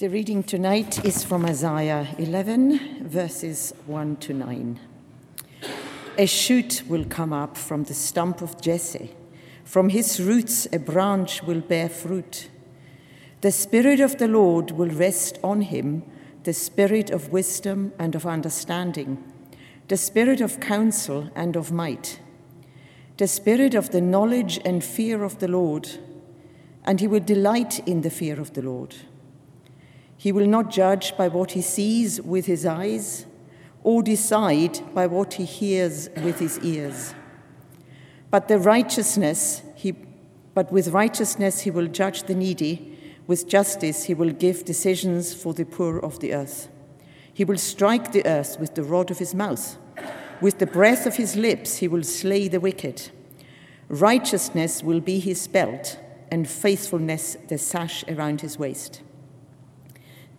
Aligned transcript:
The 0.00 0.08
reading 0.08 0.42
tonight 0.42 1.04
is 1.04 1.22
from 1.22 1.44
Isaiah 1.44 2.08
11, 2.16 3.06
verses 3.06 3.74
1 3.84 4.16
to 4.16 4.32
9. 4.32 4.80
A 6.16 6.26
shoot 6.26 6.82
will 6.88 7.04
come 7.04 7.34
up 7.34 7.58
from 7.58 7.84
the 7.84 7.92
stump 7.92 8.40
of 8.40 8.62
Jesse. 8.62 9.10
From 9.62 9.90
his 9.90 10.18
roots, 10.18 10.66
a 10.72 10.78
branch 10.78 11.42
will 11.42 11.60
bear 11.60 11.90
fruit. 11.90 12.48
The 13.42 13.52
Spirit 13.52 14.00
of 14.00 14.16
the 14.16 14.26
Lord 14.26 14.70
will 14.70 14.88
rest 14.88 15.38
on 15.44 15.60
him 15.60 16.04
the 16.44 16.54
Spirit 16.54 17.10
of 17.10 17.28
wisdom 17.28 17.92
and 17.98 18.14
of 18.14 18.24
understanding, 18.24 19.22
the 19.88 19.98
Spirit 19.98 20.40
of 20.40 20.60
counsel 20.60 21.28
and 21.34 21.56
of 21.56 21.72
might, 21.72 22.20
the 23.18 23.28
Spirit 23.28 23.74
of 23.74 23.90
the 23.90 24.00
knowledge 24.00 24.60
and 24.64 24.82
fear 24.82 25.22
of 25.22 25.40
the 25.40 25.48
Lord, 25.48 25.90
and 26.86 27.00
he 27.00 27.06
will 27.06 27.20
delight 27.20 27.86
in 27.86 28.00
the 28.00 28.08
fear 28.08 28.40
of 28.40 28.54
the 28.54 28.62
Lord. 28.62 28.96
He 30.20 30.32
will 30.32 30.46
not 30.46 30.70
judge 30.70 31.16
by 31.16 31.28
what 31.28 31.52
he 31.52 31.62
sees 31.62 32.20
with 32.20 32.44
his 32.44 32.66
eyes 32.66 33.24
or 33.82 34.02
decide 34.02 34.78
by 34.92 35.06
what 35.06 35.32
he 35.32 35.46
hears 35.46 36.10
with 36.14 36.40
his 36.40 36.58
ears. 36.58 37.14
But 38.30 38.46
the 38.46 38.58
righteousness 38.58 39.62
he 39.74 39.94
but 40.52 40.70
with 40.70 40.88
righteousness 40.88 41.60
he 41.60 41.70
will 41.70 41.86
judge 41.86 42.24
the 42.24 42.34
needy, 42.34 42.98
with 43.26 43.48
justice 43.48 44.04
he 44.04 44.12
will 44.12 44.30
give 44.30 44.66
decisions 44.66 45.32
for 45.32 45.54
the 45.54 45.64
poor 45.64 45.98
of 45.98 46.20
the 46.20 46.34
earth. 46.34 46.68
He 47.32 47.46
will 47.46 47.56
strike 47.56 48.12
the 48.12 48.26
earth 48.26 48.60
with 48.60 48.74
the 48.74 48.84
rod 48.84 49.10
of 49.10 49.20
his 49.20 49.34
mouth. 49.34 49.78
With 50.42 50.58
the 50.58 50.66
breath 50.66 51.06
of 51.06 51.16
his 51.16 51.34
lips 51.34 51.78
he 51.78 51.88
will 51.88 52.02
slay 52.02 52.46
the 52.46 52.60
wicked. 52.60 53.08
Righteousness 53.88 54.82
will 54.82 55.00
be 55.00 55.18
his 55.18 55.48
belt, 55.48 55.98
and 56.30 56.46
faithfulness 56.46 57.38
the 57.48 57.56
sash 57.56 58.04
around 58.06 58.42
his 58.42 58.58
waist. 58.58 59.00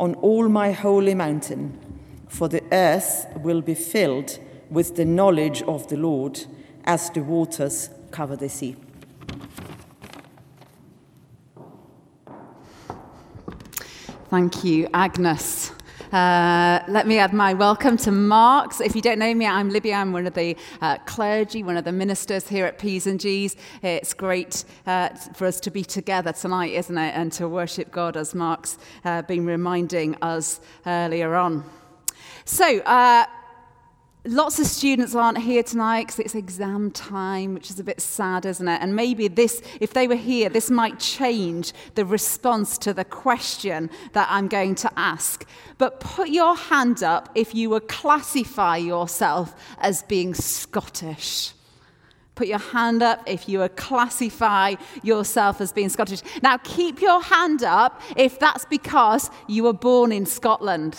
on 0.00 0.14
all 0.16 0.48
my 0.48 0.72
holy 0.72 1.14
mountain, 1.14 1.78
for 2.28 2.48
the 2.48 2.62
earth 2.72 3.26
will 3.36 3.60
be 3.60 3.74
filled 3.74 4.38
with 4.70 4.96
the 4.96 5.04
knowledge 5.04 5.62
of 5.62 5.88
the 5.88 5.96
Lord 5.96 6.44
as 6.84 7.10
the 7.10 7.22
waters 7.22 7.90
cover 8.10 8.36
the 8.36 8.48
sea. 8.48 8.76
Thank 14.30 14.64
you, 14.64 14.88
Agnes. 14.92 15.70
Uh, 16.14 16.80
let 16.86 17.08
me 17.08 17.18
add 17.18 17.32
my 17.32 17.52
welcome 17.52 17.96
to 17.96 18.12
Marks. 18.12 18.80
If 18.80 18.94
you 18.94 19.02
don't 19.02 19.18
know 19.18 19.34
me, 19.34 19.46
I'm 19.46 19.68
Libby. 19.68 19.92
I'm 19.92 20.12
one 20.12 20.28
of 20.28 20.34
the 20.34 20.56
uh, 20.80 20.98
clergy, 21.06 21.64
one 21.64 21.76
of 21.76 21.82
the 21.82 21.90
ministers 21.90 22.46
here 22.46 22.66
at 22.66 22.78
P's 22.78 23.08
and 23.08 23.18
G's. 23.18 23.56
It's 23.82 24.14
great 24.14 24.64
uh, 24.86 25.08
for 25.08 25.44
us 25.48 25.58
to 25.58 25.72
be 25.72 25.82
together 25.82 26.32
tonight, 26.32 26.70
isn't 26.70 26.96
it? 26.96 27.16
And 27.16 27.32
to 27.32 27.48
worship 27.48 27.90
God, 27.90 28.16
as 28.16 28.32
Mark's 28.32 28.78
uh, 29.04 29.22
been 29.22 29.44
reminding 29.44 30.14
us 30.22 30.60
earlier 30.86 31.34
on. 31.34 31.64
So, 32.44 32.78
uh, 32.82 33.26
Lots 34.26 34.58
of 34.58 34.66
students 34.66 35.14
aren't 35.14 35.36
here 35.36 35.62
tonight 35.62 36.06
because 36.06 36.18
it's 36.18 36.34
exam 36.34 36.90
time, 36.90 37.52
which 37.52 37.68
is 37.68 37.78
a 37.78 37.84
bit 37.84 38.00
sad, 38.00 38.46
isn't 38.46 38.66
it? 38.66 38.80
And 38.80 38.96
maybe 38.96 39.28
this, 39.28 39.60
if 39.80 39.92
they 39.92 40.08
were 40.08 40.14
here, 40.14 40.48
this 40.48 40.70
might 40.70 40.98
change 40.98 41.74
the 41.94 42.06
response 42.06 42.78
to 42.78 42.94
the 42.94 43.04
question 43.04 43.90
that 44.14 44.26
I'm 44.30 44.48
going 44.48 44.76
to 44.76 44.90
ask. 44.96 45.46
But 45.76 46.00
put 46.00 46.30
your 46.30 46.56
hand 46.56 47.02
up 47.02 47.28
if 47.34 47.54
you 47.54 47.68
would 47.68 47.86
classify 47.86 48.78
yourself 48.78 49.54
as 49.76 50.02
being 50.04 50.32
Scottish. 50.32 51.52
Put 52.34 52.46
your 52.46 52.58
hand 52.58 53.02
up 53.02 53.22
if 53.26 53.46
you 53.46 53.58
would 53.58 53.76
classify 53.76 54.76
yourself 55.02 55.60
as 55.60 55.70
being 55.70 55.90
Scottish. 55.90 56.22
Now, 56.42 56.56
keep 56.64 57.02
your 57.02 57.22
hand 57.22 57.62
up 57.62 58.00
if 58.16 58.38
that's 58.38 58.64
because 58.64 59.30
you 59.48 59.64
were 59.64 59.74
born 59.74 60.12
in 60.12 60.24
Scotland. 60.24 60.96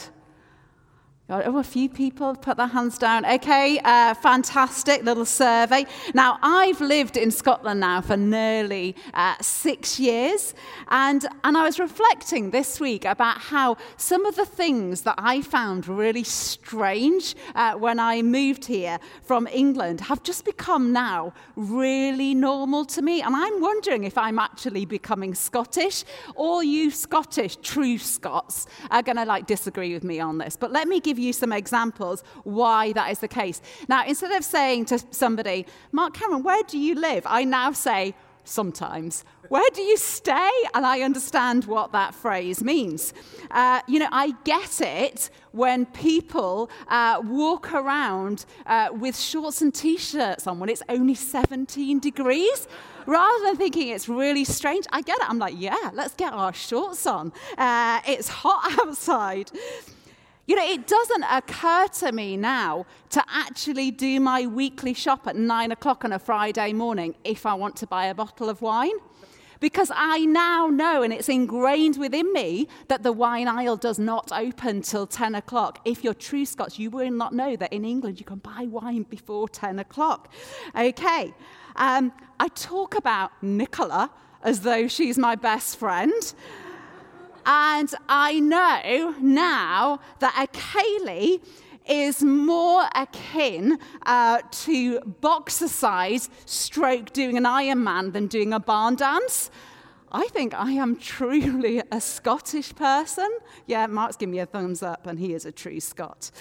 Oh, 1.27 1.57
a 1.57 1.63
few 1.63 1.89
people 1.89 2.35
put 2.35 2.55
their 2.57 2.67
hands 2.67 2.99
down. 2.99 3.25
Okay, 3.25 3.79
uh, 3.83 4.13
fantastic 4.13 5.01
little 5.01 5.25
survey. 5.25 5.87
Now, 6.13 6.37
I've 6.43 6.79
lived 6.79 7.17
in 7.17 7.31
Scotland 7.31 7.79
now 7.79 8.01
for 8.01 8.15
nearly 8.15 8.95
uh, 9.11 9.33
six 9.41 9.99
years, 9.99 10.53
and, 10.89 11.25
and 11.43 11.57
I 11.57 11.63
was 11.63 11.79
reflecting 11.79 12.51
this 12.51 12.79
week 12.79 13.05
about 13.05 13.39
how 13.39 13.77
some 13.97 14.27
of 14.27 14.35
the 14.35 14.45
things 14.45 15.01
that 15.01 15.15
I 15.17 15.41
found 15.41 15.87
really 15.87 16.23
strange 16.23 17.35
uh, 17.55 17.73
when 17.73 17.99
I 17.99 18.21
moved 18.21 18.65
here 18.65 18.99
from 19.23 19.47
England 19.47 20.01
have 20.01 20.21
just 20.21 20.45
become 20.45 20.93
now 20.93 21.33
really 21.55 22.35
normal 22.35 22.85
to 22.85 23.01
me. 23.01 23.23
And 23.23 23.35
I'm 23.35 23.61
wondering 23.61 24.03
if 24.03 24.15
I'm 24.15 24.37
actually 24.37 24.85
becoming 24.85 25.33
Scottish, 25.33 26.03
or 26.35 26.63
you 26.63 26.91
Scottish, 26.91 27.57
true 27.63 27.97
Scots, 27.97 28.67
are 28.91 29.01
going 29.01 29.17
to 29.17 29.25
like 29.25 29.47
disagree 29.47 29.91
with 29.91 30.03
me 30.03 30.19
on 30.19 30.37
this. 30.37 30.55
But 30.55 30.71
let 30.71 30.87
me 30.87 30.99
give 30.99 31.14
give 31.15 31.23
you 31.23 31.33
some 31.33 31.53
examples 31.53 32.23
why 32.43 32.91
that 32.93 33.09
is 33.09 33.19
the 33.19 33.27
case. 33.27 33.61
Now, 33.87 34.05
instead 34.05 34.31
of 34.31 34.43
saying 34.43 34.85
to 34.85 34.99
somebody, 35.11 35.65
Mark 35.93 36.13
Cameron, 36.13 36.43
where 36.43 36.63
do 36.63 36.77
you 36.77 36.95
live? 36.95 37.23
I 37.25 37.45
now 37.45 37.71
say, 37.71 38.13
sometimes. 38.43 39.23
Where 39.49 39.69
do 39.73 39.81
you 39.81 39.97
stay? 39.97 40.51
And 40.73 40.85
I 40.85 41.01
understand 41.01 41.65
what 41.65 41.91
that 41.93 42.13
phrase 42.13 42.63
means. 42.63 43.13
Uh, 43.49 43.81
you 43.87 43.97
know, 43.99 44.09
I 44.11 44.35
get 44.43 44.81
it 44.81 45.29
when 45.51 45.85
people 45.87 46.69
uh, 46.87 47.21
walk 47.23 47.73
around 47.73 48.45
uh, 48.65 48.89
with 48.91 49.17
shorts 49.17 49.61
and 49.61 49.73
t 49.73 49.97
shirts 49.97 50.47
on 50.47 50.59
when 50.59 50.69
it's 50.69 50.83
only 50.89 51.15
17 51.15 51.99
degrees. 51.99 52.67
Rather 53.07 53.45
than 53.45 53.55
thinking 53.55 53.89
it's 53.89 54.09
really 54.09 54.43
strange, 54.43 54.85
I 54.91 55.01
get 55.01 55.17
it. 55.17 55.29
I'm 55.29 55.39
like, 55.39 55.55
yeah, 55.57 55.91
let's 55.93 56.15
get 56.15 56.33
our 56.33 56.53
shorts 56.53 57.05
on. 57.07 57.33
Uh, 57.57 58.01
it's 58.07 58.27
hot 58.27 58.79
outside. 58.79 59.51
You 60.47 60.55
know, 60.55 60.63
it 60.63 60.85
doesn't 60.85 61.23
occur 61.23 61.87
to 61.87 62.11
me 62.11 62.37
now 62.37 62.85
to 63.09 63.23
actually 63.27 63.89
do 63.89 64.19
my 64.19 64.45
weekly 64.45 64.93
shop 64.93 65.25
at 65.25 65.35
nine 65.35 65.71
o'clock 65.71 66.05
on 66.05 66.11
a 66.11 66.19
Friday 66.19 66.71
morning 66.71 67.15
if 67.23 67.47
I 67.47 67.55
want 67.55 67.75
to 67.77 67.87
buy 67.87 68.05
a 68.05 68.13
bottle 68.13 68.49
of 68.49 68.61
wine. 68.61 68.93
Because 69.59 69.89
I 69.95 70.19
now 70.19 70.67
know, 70.67 71.01
and 71.01 71.11
it's 71.11 71.29
ingrained 71.29 71.97
within 71.97 72.31
me, 72.33 72.67
that 72.89 73.01
the 73.01 73.11
wine 73.11 73.47
aisle 73.47 73.77
does 73.77 73.97
not 73.97 74.31
open 74.31 74.83
till 74.83 75.07
10 75.07 75.33
o'clock. 75.33 75.79
If 75.85 76.03
you're 76.03 76.13
true 76.13 76.45
Scots, 76.45 76.77
you 76.77 76.91
will 76.91 77.09
not 77.09 77.33
know 77.33 77.55
that 77.55 77.73
in 77.73 77.83
England 77.83 78.19
you 78.19 78.25
can 78.25 78.37
buy 78.39 78.67
wine 78.69 79.03
before 79.03 79.49
10 79.49 79.79
o'clock. 79.79 80.31
Okay. 80.77 81.33
Um, 81.77 82.13
I 82.39 82.49
talk 82.49 82.95
about 82.95 83.31
Nicola 83.41 84.11
as 84.43 84.61
though 84.61 84.87
she's 84.87 85.17
my 85.17 85.35
best 85.35 85.77
friend. 85.77 86.13
And 87.45 87.93
I 88.09 88.39
know 88.39 89.15
now 89.19 89.99
that 90.19 90.33
a 90.37 90.47
ceilidh 90.57 91.41
is 91.87 92.23
more 92.23 92.87
akin 92.95 93.77
uh, 94.05 94.41
to 94.49 94.99
size, 95.67 96.29
stroke 96.45 97.13
doing 97.13 97.37
an 97.37 97.43
Ironman 97.43 98.13
than 98.13 98.27
doing 98.27 98.53
a 98.53 98.59
barn 98.59 98.95
dance. 98.95 99.51
I 100.11 100.27
think 100.27 100.53
I 100.53 100.71
am 100.71 100.95
truly 100.99 101.81
a 101.91 102.01
Scottish 102.01 102.73
person. 102.75 103.29
Yeah, 103.67 103.85
Mark's 103.87 104.15
giving 104.15 104.31
me 104.31 104.39
a 104.39 104.45
thumbs 104.45 104.81
up, 104.81 105.05
and 105.05 105.19
he 105.19 105.33
is 105.33 105.45
a 105.45 105.51
true 105.51 105.79
Scot. 105.79 106.31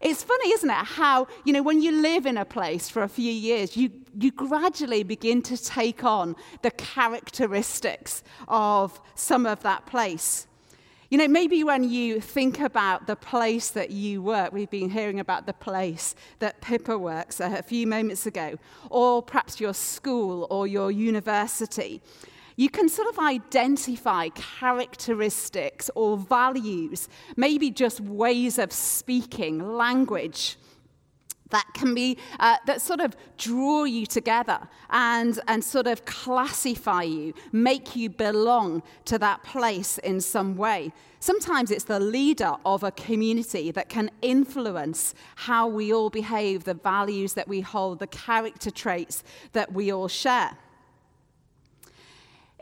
It's 0.00 0.22
funny, 0.22 0.52
isn't 0.52 0.70
it? 0.70 0.74
How, 0.74 1.26
you 1.44 1.52
know, 1.52 1.62
when 1.62 1.82
you 1.82 1.90
live 1.90 2.24
in 2.24 2.36
a 2.36 2.44
place 2.44 2.88
for 2.88 3.02
a 3.02 3.08
few 3.08 3.32
years, 3.32 3.76
you, 3.76 3.90
you 4.18 4.30
gradually 4.30 5.02
begin 5.02 5.42
to 5.42 5.56
take 5.56 6.04
on 6.04 6.36
the 6.62 6.70
characteristics 6.70 8.22
of 8.46 9.00
some 9.16 9.44
of 9.44 9.62
that 9.62 9.86
place. 9.86 10.46
You 11.10 11.18
know, 11.18 11.26
maybe 11.26 11.64
when 11.64 11.84
you 11.84 12.20
think 12.20 12.60
about 12.60 13.06
the 13.06 13.16
place 13.16 13.70
that 13.70 13.90
you 13.90 14.22
work, 14.22 14.52
we've 14.52 14.70
been 14.70 14.90
hearing 14.90 15.18
about 15.18 15.46
the 15.46 15.54
place 15.54 16.14
that 16.38 16.60
Pippa 16.60 16.96
works 16.98 17.40
a 17.40 17.62
few 17.62 17.86
moments 17.86 18.26
ago, 18.26 18.58
or 18.90 19.22
perhaps 19.22 19.58
your 19.58 19.74
school 19.74 20.46
or 20.50 20.66
your 20.66 20.92
university 20.92 22.02
you 22.58 22.68
can 22.68 22.88
sort 22.88 23.08
of 23.08 23.20
identify 23.20 24.28
characteristics 24.30 25.88
or 25.94 26.16
values, 26.16 27.08
maybe 27.36 27.70
just 27.70 28.00
ways 28.00 28.58
of 28.58 28.72
speaking, 28.72 29.76
language 29.76 30.56
that 31.50 31.64
can 31.72 31.94
be 31.94 32.18
uh, 32.40 32.56
that 32.66 32.82
sort 32.82 33.00
of 33.00 33.16
draw 33.38 33.84
you 33.84 34.04
together 34.04 34.58
and 34.90 35.40
and 35.46 35.64
sort 35.64 35.86
of 35.86 36.04
classify 36.04 37.02
you 37.02 37.32
make 37.52 37.96
you 37.96 38.10
belong 38.10 38.82
to 39.04 39.18
that 39.18 39.42
place 39.44 39.96
in 39.98 40.20
some 40.20 40.56
way. 40.56 40.92
Sometimes 41.20 41.70
it's 41.70 41.84
the 41.84 42.00
leader 42.00 42.52
of 42.66 42.82
a 42.82 42.90
community 42.90 43.70
that 43.70 43.88
can 43.88 44.10
influence 44.20 45.14
how 45.36 45.68
we 45.68 45.92
all 45.92 46.10
behave 46.10 46.64
the 46.64 46.74
values 46.74 47.34
that 47.34 47.46
we 47.46 47.60
hold 47.60 48.00
the 48.00 48.08
character 48.08 48.70
traits 48.70 49.22
that 49.52 49.72
we 49.72 49.92
all 49.92 50.08
share 50.08 50.58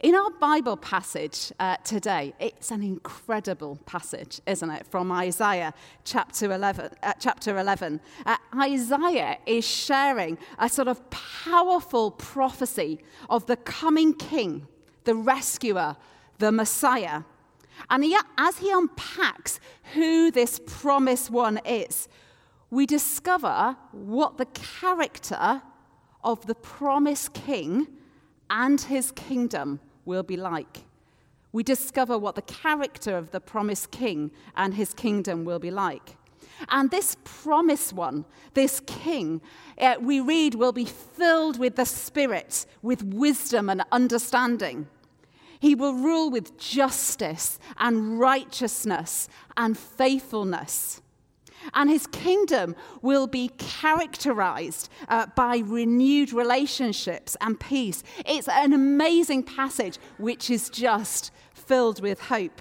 in 0.02 0.14
our 0.14 0.31
Bible 0.31 0.76
passage 0.76 1.52
uh, 1.58 1.76
today, 1.78 2.34
it's 2.38 2.70
an 2.70 2.82
incredible 2.82 3.78
passage, 3.87 4.43
isn't 4.46 4.70
it, 4.70 4.87
from 4.87 5.10
Isaiah 5.10 5.72
chapter 6.04 6.52
11. 6.52 6.90
Uh, 7.02 7.12
chapter 7.19 7.58
11. 7.58 8.00
Uh, 8.26 8.37
Isaiah 8.60 9.38
is 9.46 9.66
sharing 9.66 10.37
a 10.58 10.69
sort 10.69 10.88
of 10.88 11.08
powerful 11.08 12.10
prophecy 12.10 13.00
of 13.31 13.46
the 13.46 13.56
coming 13.56 14.12
king, 14.12 14.66
the 15.04 15.14
rescuer, 15.14 15.96
the 16.38 16.52
Messiah. 16.52 17.22
And 17.88 18.04
he, 18.04 18.16
as 18.37 18.58
he 18.58 18.70
unpacks 18.70 19.60
who 19.94 20.31
this 20.31 20.60
promised 20.66 21.31
one 21.31 21.58
is, 21.64 22.06
we 22.70 22.84
discover 22.84 23.76
what 23.93 24.37
the 24.37 24.46
character 24.46 25.62
of 26.22 26.46
the 26.46 26.54
promised 26.54 27.32
king 27.32 27.87
and 28.50 28.81
his 28.81 29.10
kingdom 29.12 29.81
will 30.06 30.23
be 30.23 30.37
like. 30.37 30.85
We 31.53 31.62
discover 31.62 32.19
what 32.19 32.35
the 32.35 32.43
character 32.43 33.17
of 33.17 33.31
the 33.31 33.41
promised 33.41 33.91
king 33.91 34.31
and 34.56 34.75
his 34.75 34.94
kingdom 34.94 35.44
will 35.44 35.58
be 35.58 35.70
like. 35.70 36.17
And 36.70 36.91
this 36.91 37.17
promised 37.25 37.93
one, 37.93 38.25
this 38.55 38.81
king, 38.87 39.43
uh, 39.79 39.97
we 40.00 40.20
read 40.20 40.55
will 40.55 40.73
be 40.73 40.87
filled 40.87 41.58
with 41.58 41.76
the 41.76 41.85
Spirit, 41.85 42.67
with 42.82 43.03
wisdom 43.03 43.69
and 43.69 43.85
understanding. 43.93 44.88
He 45.61 45.75
will 45.75 45.94
rule 45.94 46.31
with 46.31 46.56
justice 46.58 47.58
and 47.79 48.19
righteousness 48.19 49.29
and 49.56 49.76
faithfulness 49.76 51.03
and 51.75 51.91
his 51.91 52.07
kingdom 52.07 52.75
will 53.03 53.27
be 53.27 53.51
characterized 53.59 54.89
uh, 55.09 55.27
by 55.35 55.59
renewed 55.59 56.33
relationships 56.33 57.37
and 57.41 57.59
peace. 57.59 58.03
It's 58.25 58.49
an 58.49 58.73
amazing 58.73 59.45
passage 59.45 59.99
which 60.19 60.51
is 60.51 60.69
just 60.71 61.31
filled 61.55 62.01
with 62.01 62.21
hope. 62.21 62.61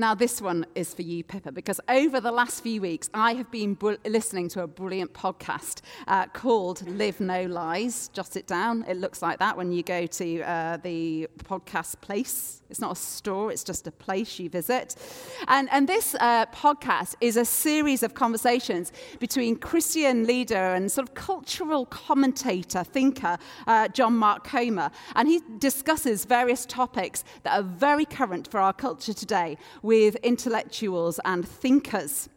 Now, 0.00 0.14
this 0.14 0.40
one 0.40 0.64
is 0.74 0.94
for 0.94 1.02
you, 1.02 1.22
Pippa, 1.22 1.52
because 1.52 1.78
over 1.86 2.22
the 2.22 2.32
last 2.32 2.62
few 2.62 2.80
weeks, 2.80 3.10
I 3.12 3.34
have 3.34 3.50
been 3.50 3.74
br- 3.74 3.96
listening 4.06 4.48
to 4.48 4.62
a 4.62 4.66
brilliant 4.66 5.12
podcast 5.12 5.82
uh, 6.08 6.26
called 6.28 6.88
Live 6.88 7.20
No 7.20 7.44
Lies. 7.44 8.08
Jot 8.14 8.34
it 8.34 8.46
down. 8.46 8.86
It 8.88 8.96
looks 8.96 9.20
like 9.20 9.40
that 9.40 9.58
when 9.58 9.72
you 9.72 9.82
go 9.82 10.06
to 10.06 10.40
uh, 10.40 10.78
the 10.78 11.28
podcast 11.44 12.00
place. 12.00 12.62
It's 12.70 12.80
not 12.80 12.92
a 12.92 12.94
store, 12.94 13.50
it's 13.50 13.64
just 13.64 13.88
a 13.88 13.90
place 13.90 14.38
you 14.38 14.48
visit. 14.48 14.94
And, 15.48 15.68
and 15.72 15.88
this 15.88 16.14
uh, 16.20 16.46
podcast 16.46 17.16
is 17.20 17.36
a 17.36 17.44
series 17.44 18.04
of 18.04 18.14
conversations 18.14 18.92
between 19.18 19.56
Christian 19.56 20.24
leader 20.24 20.54
and 20.54 20.90
sort 20.90 21.08
of 21.08 21.14
cultural 21.14 21.84
commentator, 21.86 22.84
thinker, 22.84 23.38
uh, 23.66 23.88
John 23.88 24.16
Mark 24.16 24.44
Comer. 24.44 24.92
And 25.16 25.26
he 25.28 25.40
discusses 25.58 26.24
various 26.24 26.64
topics 26.64 27.24
that 27.42 27.58
are 27.58 27.64
very 27.64 28.04
current 28.04 28.48
for 28.48 28.60
our 28.60 28.72
culture 28.72 29.12
today 29.12 29.58
with 29.90 30.14
intellectuals 30.22 31.18
and 31.24 31.44
thinkers. 31.44 32.28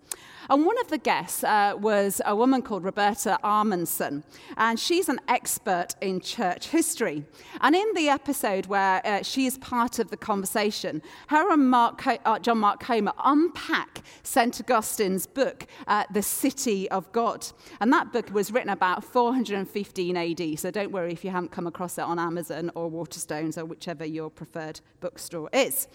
And 0.49 0.65
one 0.65 0.79
of 0.79 0.87
the 0.87 0.97
guests 0.97 1.43
uh, 1.43 1.75
was 1.77 2.19
a 2.25 2.35
woman 2.35 2.63
called 2.63 2.83
Roberta 2.83 3.37
Amundsen, 3.43 4.23
and 4.57 4.79
she's 4.79 5.07
an 5.07 5.19
expert 5.27 5.89
in 6.01 6.19
church 6.19 6.69
history. 6.69 7.23
And 7.61 7.75
in 7.75 7.85
the 7.93 8.09
episode 8.09 8.65
where 8.65 9.05
uh, 9.05 9.21
she 9.21 9.45
is 9.45 9.59
part 9.59 9.99
of 9.99 10.09
the 10.09 10.17
conversation, 10.17 11.03
her 11.27 11.53
and 11.53 11.69
Mark 11.69 12.07
uh, 12.07 12.39
John 12.39 12.57
Mark 12.57 12.79
Comer 12.79 13.13
unpack 13.23 14.01
St. 14.23 14.59
Augustine's 14.59 15.27
book, 15.27 15.67
uh, 15.85 16.05
The 16.11 16.23
City 16.23 16.89
of 16.89 17.11
God. 17.11 17.45
And 17.79 17.93
that 17.93 18.11
book 18.11 18.33
was 18.33 18.51
written 18.51 18.71
about 18.71 19.03
415 19.03 20.17
AD, 20.17 20.59
so 20.59 20.71
don't 20.71 20.91
worry 20.91 21.13
if 21.13 21.23
you 21.23 21.29
haven't 21.29 21.51
come 21.51 21.67
across 21.67 21.99
it 21.99 22.03
on 22.03 22.17
Amazon 22.17 22.71
or 22.73 22.89
Waterstones 22.89 23.59
or 23.59 23.65
whichever 23.65 24.05
your 24.05 24.31
preferred 24.31 24.81
bookstore 25.01 25.51
is. 25.53 25.87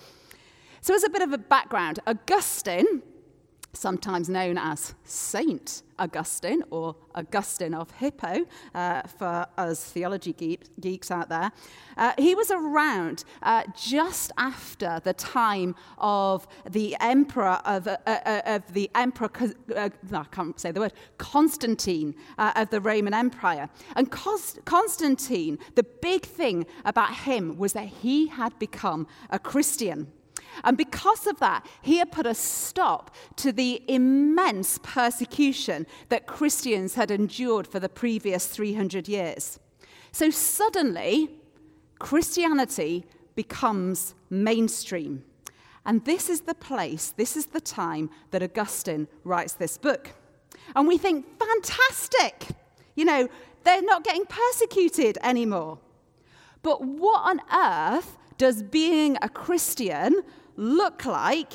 So, 0.88 0.94
as 0.94 1.05
a 1.05 1.11
bit 1.11 1.20
of 1.20 1.35
a 1.35 1.37
background, 1.37 2.00
Augustine 2.06 3.02
sometimes 3.75 4.31
known 4.31 4.56
as 4.56 4.94
Saint 5.05 5.82
Augustine 5.99 6.62
or 6.70 6.96
Augustine 7.14 7.75
of 7.75 7.90
Hippo 7.90 8.46
uh, 8.75 9.02
for 9.02 9.46
us 9.58 9.85
theology 9.85 10.58
geeks 10.81 11.11
out 11.11 11.29
there. 11.29 11.52
Uh, 11.99 12.14
he 12.17 12.35
was 12.35 12.50
around 12.50 13.25
uh, 13.43 13.64
just 13.76 14.32
after 14.38 14.99
the 15.05 15.12
time 15.12 15.75
of 15.99 16.49
the 16.70 16.96
emperor 17.00 17.61
of, 17.67 17.87
uh, 17.87 17.99
uh, 18.06 18.41
of 18.46 18.73
the 18.73 18.91
emperor, 18.94 19.31
uh, 19.76 19.91
I 20.11 20.25
can't 20.31 20.58
say 20.58 20.73
the 20.73 20.81
word, 20.81 20.94
Constantine 21.19 22.14
of 22.38 22.70
the 22.70 22.81
Roman 22.81 23.12
Empire. 23.12 23.69
And 23.94 24.11
Constantine, 24.11 25.58
the 25.75 25.84
big 26.00 26.25
thing 26.25 26.64
about 26.87 27.14
him 27.14 27.58
was 27.58 27.75
that 27.75 27.88
he 27.88 28.29
had 28.29 28.58
become 28.58 29.06
a 29.29 29.38
Christian. 29.38 30.11
And 30.64 30.76
because 30.76 31.26
of 31.26 31.38
that, 31.40 31.66
he 31.82 31.99
had 31.99 32.12
put 32.12 32.26
a 32.26 32.34
stop 32.34 33.14
to 33.37 33.52
the 33.52 33.82
immense 33.88 34.78
persecution 34.82 35.87
that 36.08 36.26
Christians 36.26 36.94
had 36.94 37.10
endured 37.10 37.66
for 37.66 37.81
the 37.81 37.88
previous 37.88 38.46
300 38.46 39.08
years. 39.08 39.58
So 40.12 40.31
suddenly, 40.31 41.31
Christianity 41.99 43.05
becomes 43.34 44.14
mainstream. 44.31 45.25
And 45.84 46.05
this 46.05 46.28
is 46.28 46.43
the 46.43 46.55
place, 46.55 47.14
this 47.16 47.37
is 47.37 47.46
the 47.46 47.60
time 47.60 48.10
that 48.31 48.43
Augustine 48.43 49.08
writes 49.25 49.55
this 49.55 49.78
book. 49.78 50.10
And 50.76 50.87
we 50.87 50.99
think, 50.99 51.25
fantastic! 51.38 52.49
You 52.94 53.05
know, 53.05 53.28
they're 53.64 53.82
not 53.82 54.05
getting 54.05 54.26
persecuted 54.26 55.19
anymore. 55.22 55.78
But 56.62 56.84
what 56.84 57.22
on 57.22 57.40
earth 57.52 58.19
does 58.37 58.62
being 58.62 59.16
a 59.22 59.28
Christian 59.28 60.22
look 60.58 61.06
like 61.06 61.52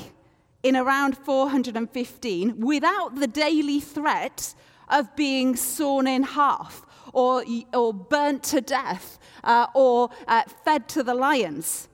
in 0.64 0.78
around 0.78 1.18
415 1.18 2.60
without 2.62 3.16
the 3.16 3.28
daily 3.28 3.82
threat 3.82 4.56
of 4.88 5.14
being 5.16 5.56
sawn 5.58 6.08
in 6.08 6.24
half 6.24 6.86
or, 7.12 7.44
or 7.74 7.94
burnt 7.94 8.44
to 8.44 8.62
death 8.62 9.20
uh, 9.44 9.68
or 9.76 10.10
uh, 10.28 10.44
fed 10.64 10.88
to 10.88 11.04
the 11.04 11.14
lions? 11.14 11.90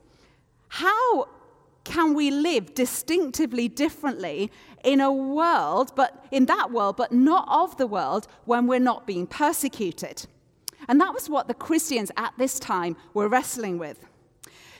How 0.67 1.27
can 1.83 2.13
we 2.13 2.29
live 2.29 2.75
distinctively 2.75 3.67
differently 3.67 4.51
in 4.83 5.01
a 5.01 5.11
world, 5.11 5.91
but 5.95 6.25
in 6.29 6.45
that 6.45 6.71
world, 6.71 6.95
but 6.95 7.11
not 7.11 7.47
of 7.49 7.75
the 7.77 7.87
world, 7.87 8.27
when 8.45 8.67
we're 8.67 8.79
not 8.79 9.07
being 9.07 9.25
persecuted? 9.25 10.27
And 10.87 11.01
that 11.01 11.13
was 11.13 11.27
what 11.27 11.47
the 11.47 11.55
Christians 11.55 12.11
at 12.17 12.33
this 12.37 12.59
time 12.59 12.95
were 13.15 13.27
wrestling 13.27 13.79
with. 13.79 14.05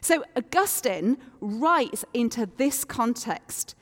So 0.02 0.24
Augustine 0.36 1.18
writes 1.42 2.06
into 2.14 2.50
this 2.58 2.84
context 2.86 3.76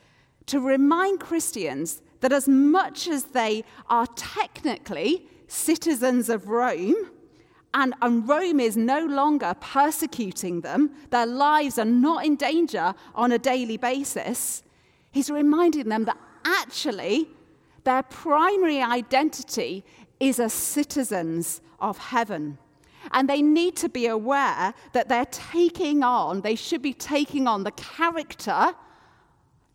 to 0.46 0.60
remind 0.60 1.20
Christians 1.20 2.02
that 2.20 2.32
as 2.32 2.48
much 2.48 3.06
as 3.08 3.24
they 3.24 3.64
are 3.88 4.06
technically 4.16 5.26
citizens 5.46 6.28
of 6.28 6.48
Rome, 6.48 7.10
and, 7.74 7.94
and, 8.00 8.26
Rome 8.26 8.60
is 8.60 8.76
no 8.76 9.04
longer 9.04 9.54
persecuting 9.60 10.62
them, 10.62 10.90
their 11.10 11.26
lives 11.26 11.78
are 11.78 11.84
not 11.84 12.24
in 12.24 12.36
danger 12.36 12.94
on 13.14 13.30
a 13.30 13.38
daily 13.38 13.76
basis, 13.76 14.62
he's 15.12 15.30
reminding 15.30 15.88
them 15.88 16.06
that 16.06 16.18
actually 16.44 17.28
their 17.84 18.02
primary 18.02 18.82
identity 18.82 19.84
is 20.18 20.40
as 20.40 20.52
citizens 20.52 21.60
of 21.80 21.98
heaven. 21.98 22.58
And 23.12 23.28
they 23.28 23.42
need 23.42 23.76
to 23.76 23.88
be 23.88 24.06
aware 24.06 24.74
that 24.92 25.08
they're 25.08 25.26
taking 25.26 26.02
on, 26.02 26.40
they 26.42 26.54
should 26.54 26.82
be 26.82 26.94
taking 26.94 27.46
on 27.46 27.64
the 27.64 27.70
character, 27.72 28.74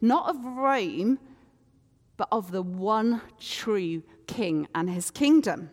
not 0.02 0.30
of 0.30 0.44
Rome, 0.44 1.20
but 2.18 2.28
of 2.32 2.52
the 2.52 2.62
one 2.62 3.22
true 3.40 4.04
king 4.28 4.68
and 4.76 4.90
his 4.90 5.12
kingdom. 5.12 5.70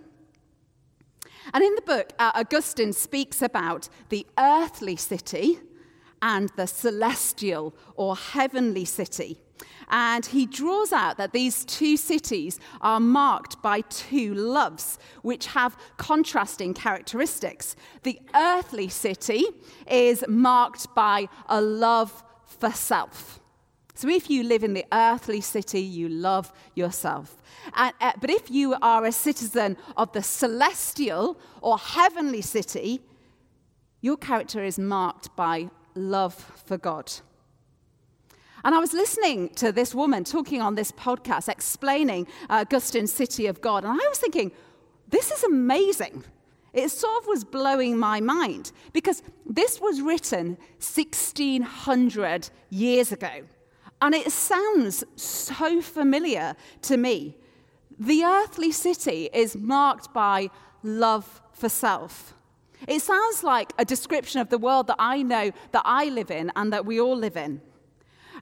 And 1.53 1.65
in 1.65 1.75
the 1.75 1.83
book, 1.83 2.13
uh, 2.19 2.33
Augustine 2.35 2.93
speaks 2.93 3.43
about 3.43 3.89
the 4.09 4.27
earthly 4.39 4.97
city 4.97 5.59
and 6.23 6.51
the 6.57 6.67
celestial 6.67 7.75
or 7.97 8.17
heavenly 8.17 8.85
city. 8.85 9.41
And 9.89 10.27
he 10.27 10.47
draws 10.47 10.93
out 10.93 11.17
that 11.17 11.33
these 11.33 11.65
two 11.65 11.97
cities 11.97 12.61
are 12.81 13.01
marked 13.01 13.61
by 13.63 13.81
two 13.83 14.35
loves, 14.35 14.99
which 15.23 15.47
have 15.47 15.77
contrasting 15.97 16.75
characteristics. 16.75 17.75
The 18.03 18.21
earthly 18.35 18.89
city 18.89 19.45
is 19.91 20.25
marked 20.29 20.95
by 20.95 21.29
a 21.49 21.61
love 21.61 22.23
for 22.47 22.71
self. 22.71 23.41
So 23.95 24.09
if 24.09 24.31
you 24.31 24.45
live 24.45 24.65
in 24.65 24.73
the 24.73 24.87
earthly 24.93 25.43
city, 25.43 25.81
you 25.81 26.09
love 26.09 26.53
yourself. 26.75 27.37
Uh, 27.75 27.91
uh, 28.01 28.13
but 28.21 28.31
if 28.31 28.51
you 28.51 28.75
are 28.81 29.05
a 29.05 29.13
citizen 29.13 29.77
of 29.97 30.13
the 30.13 30.23
celestial 30.23 31.39
or 31.61 31.77
heavenly 31.77 32.41
city, 32.41 33.03
your 34.01 34.17
character 34.17 34.65
is 34.65 34.79
marked 34.79 35.35
by 35.37 35.69
love 35.95 36.35
for 36.65 36.79
God. 36.79 37.13
And 38.65 38.75
I 38.75 38.79
was 38.79 38.93
listening 38.93 39.49
to 39.55 39.73
this 39.73 39.95
woman 39.95 40.25
talking 40.25 40.61
on 40.61 40.75
this 40.75 40.93
podcast, 40.93 41.49
explaining 41.49 42.27
uh, 42.49 42.65
Augustine's 42.67 43.13
City 43.13 43.47
of 43.47 43.61
God, 43.61 43.85
and 43.85 43.93
I 43.93 44.09
was 44.09 44.19
thinking, 44.19 44.53
this 45.09 45.31
is 45.31 45.43
amazing. 45.45 46.25
It 46.73 46.91
sort 46.91 47.23
of 47.23 47.27
was 47.27 47.45
blowing 47.45 47.99
my 47.99 48.21
mind 48.21 48.73
because 48.93 49.23
this 49.45 49.81
was 49.81 50.01
written 50.01 50.57
1600 50.79 52.51
years 52.71 53.11
ago. 53.11 53.43
And 54.03 54.15
it 54.15 54.31
sounds 54.31 55.05
so 55.17 55.81
familiar 55.81 56.55
to 56.83 56.97
me. 56.97 57.37
The 57.99 58.25
earthly 58.25 58.73
city 58.73 59.29
is 59.33 59.57
marked 59.57 60.15
by 60.15 60.49
love 60.83 61.43
for 61.53 61.69
self. 61.69 62.35
It 62.89 63.03
sounds 63.03 63.45
like 63.45 63.73
a 63.79 63.85
description 63.85 64.41
of 64.41 64.49
the 64.49 64.57
world 64.57 64.87
that 64.87 64.97
I 64.99 65.23
know 65.23 65.51
that 65.73 65.83
I 65.85 66.07
live 66.07 66.31
in 66.31 66.51
and 66.57 66.73
that 66.73 66.87
we 66.87 67.01
all 67.01 67.17
live 67.17 67.37
in. 67.37 67.61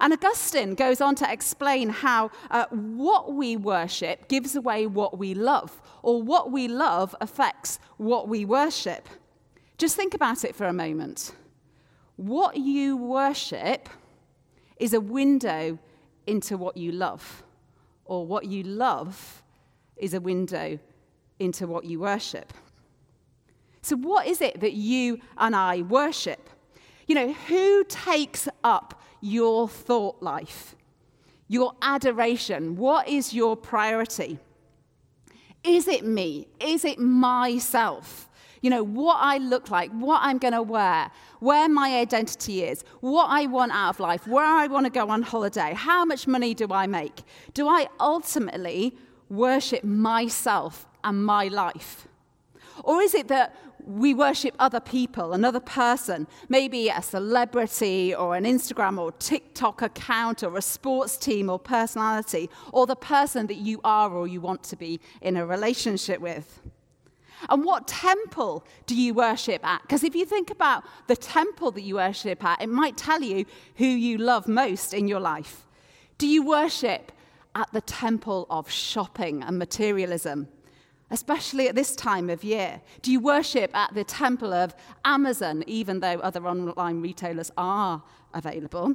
And 0.00 0.12
Augustine 0.12 0.74
goes 0.74 1.00
on 1.00 1.14
to 1.16 1.32
explain 1.32 1.88
how 1.88 2.30
uh, 2.50 2.66
what 2.70 3.34
we 3.34 3.56
worship 3.56 4.28
gives 4.28 4.54
away 4.54 4.86
what 4.86 5.18
we 5.18 5.34
love, 5.34 5.80
or 6.02 6.22
what 6.22 6.52
we 6.52 6.68
love 6.68 7.14
affects 7.20 7.78
what 7.96 8.28
we 8.28 8.44
worship. 8.44 9.08
Just 9.76 9.96
think 9.96 10.14
about 10.14 10.44
it 10.44 10.54
for 10.54 10.66
a 10.66 10.72
moment. 10.72 11.32
What 12.16 12.56
you 12.56 12.96
worship 12.96 13.88
is 14.78 14.92
a 14.92 15.00
window 15.00 15.78
into 16.26 16.56
what 16.56 16.76
you 16.76 16.92
love, 16.92 17.42
or 18.04 18.26
what 18.26 18.46
you 18.46 18.62
love 18.62 19.42
is 19.96 20.14
a 20.14 20.20
window 20.20 20.78
into 21.38 21.66
what 21.66 21.84
you 21.84 22.00
worship. 22.00 22.52
So, 23.82 23.96
what 23.96 24.26
is 24.26 24.40
it 24.40 24.60
that 24.60 24.74
you 24.74 25.20
and 25.36 25.54
I 25.54 25.82
worship? 25.82 26.50
You 27.06 27.14
know, 27.14 27.32
who 27.32 27.84
takes 27.88 28.48
up 28.62 28.97
your 29.20 29.68
thought 29.68 30.22
life, 30.22 30.74
your 31.48 31.72
adoration? 31.82 32.76
What 32.76 33.08
is 33.08 33.34
your 33.34 33.56
priority? 33.56 34.38
Is 35.64 35.88
it 35.88 36.04
me? 36.04 36.48
Is 36.60 36.84
it 36.84 36.98
myself? 36.98 38.28
You 38.60 38.70
know, 38.70 38.82
what 38.82 39.18
I 39.20 39.38
look 39.38 39.70
like, 39.70 39.90
what 39.92 40.20
I'm 40.22 40.38
going 40.38 40.54
to 40.54 40.62
wear, 40.62 41.10
where 41.38 41.68
my 41.68 41.96
identity 41.96 42.64
is, 42.64 42.82
what 43.00 43.26
I 43.26 43.46
want 43.46 43.72
out 43.72 43.90
of 43.90 44.00
life, 44.00 44.26
where 44.26 44.44
I 44.44 44.66
want 44.66 44.86
to 44.86 44.90
go 44.90 45.08
on 45.10 45.22
holiday, 45.22 45.74
how 45.74 46.04
much 46.04 46.26
money 46.26 46.54
do 46.54 46.66
I 46.72 46.86
make? 46.86 47.22
Do 47.54 47.68
I 47.68 47.88
ultimately 48.00 48.96
worship 49.28 49.84
myself 49.84 50.86
and 51.04 51.24
my 51.24 51.48
life? 51.48 52.08
Or 52.82 53.00
is 53.00 53.14
it 53.14 53.28
that 53.28 53.54
we 53.84 54.14
worship 54.14 54.54
other 54.58 54.80
people, 54.80 55.32
another 55.32 55.60
person, 55.60 56.26
maybe 56.48 56.88
a 56.88 57.02
celebrity 57.02 58.14
or 58.14 58.36
an 58.36 58.44
Instagram 58.44 58.98
or 58.98 59.12
TikTok 59.12 59.82
account 59.82 60.42
or 60.42 60.56
a 60.56 60.62
sports 60.62 61.16
team 61.16 61.48
or 61.48 61.58
personality, 61.58 62.50
or 62.72 62.86
the 62.86 62.96
person 62.96 63.46
that 63.46 63.56
you 63.56 63.80
are 63.84 64.10
or 64.10 64.26
you 64.26 64.40
want 64.40 64.62
to 64.64 64.76
be 64.76 65.00
in 65.20 65.36
a 65.36 65.46
relationship 65.46 66.20
with? 66.20 66.60
And 67.48 67.64
what 67.64 67.86
temple 67.86 68.64
do 68.86 68.94
you 68.94 69.14
worship 69.14 69.64
at? 69.64 69.82
Because 69.82 70.02
if 70.02 70.14
you 70.14 70.24
think 70.24 70.50
about 70.50 70.84
the 71.06 71.16
temple 71.16 71.70
that 71.72 71.82
you 71.82 71.96
worship 71.96 72.42
at, 72.44 72.60
it 72.60 72.68
might 72.68 72.96
tell 72.96 73.22
you 73.22 73.44
who 73.76 73.86
you 73.86 74.18
love 74.18 74.48
most 74.48 74.92
in 74.92 75.06
your 75.06 75.20
life. 75.20 75.66
Do 76.18 76.26
you 76.26 76.42
worship 76.42 77.12
at 77.54 77.72
the 77.72 77.80
temple 77.80 78.46
of 78.50 78.70
shopping 78.70 79.42
and 79.42 79.58
materialism? 79.58 80.48
Especially 81.10 81.68
at 81.68 81.74
this 81.74 81.96
time 81.96 82.28
of 82.30 82.44
year? 82.44 82.80
Do 83.02 83.10
you 83.10 83.20
worship 83.20 83.74
at 83.74 83.94
the 83.94 84.04
temple 84.04 84.52
of 84.52 84.74
Amazon, 85.04 85.64
even 85.66 86.00
though 86.00 86.18
other 86.20 86.46
online 86.46 87.00
retailers 87.00 87.50
are 87.56 88.02
available? 88.34 88.94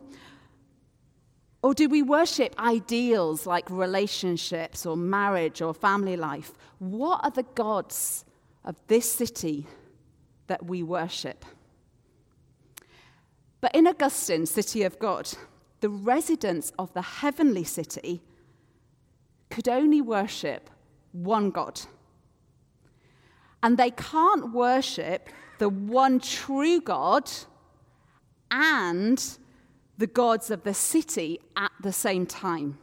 Or 1.63 1.73
do 1.73 1.87
we 1.87 2.01
worship 2.01 2.53
ideals 2.59 3.47
like 3.47 3.69
relationships 3.69 4.85
or 4.85 4.97
marriage 4.97 5.61
or 5.61 5.73
family 5.73 6.17
life? 6.17 6.51
What 6.79 7.23
are 7.23 7.31
the 7.31 7.47
gods 7.55 8.25
of 8.65 8.75
this 8.87 9.11
city 9.11 9.65
that 10.47 10.65
we 10.65 10.83
worship? 10.83 11.45
But 13.61 13.73
in 13.73 13.87
Augustine, 13.87 14.45
City 14.45 14.83
of 14.83 14.99
God, 14.99 15.29
the 15.79 15.89
residents 15.89 16.73
of 16.77 16.93
the 16.93 17.01
heavenly 17.01 17.63
city 17.63 18.21
could 19.49 19.69
only 19.69 20.01
worship 20.01 20.69
one 21.13 21.49
God 21.49 21.79
and 23.63 23.77
they 23.77 23.91
can't 23.91 24.53
worship 24.53 25.29
the 25.57 25.69
one 25.69 26.19
true 26.19 26.81
God 26.81 27.31
and 28.51 29.37
the 29.97 30.07
gods 30.07 30.51
of 30.51 30.63
the 30.63 30.73
city 30.73 31.39
at 31.55 31.71
the 31.81 31.93
same 31.93 32.25
time. 32.25 32.77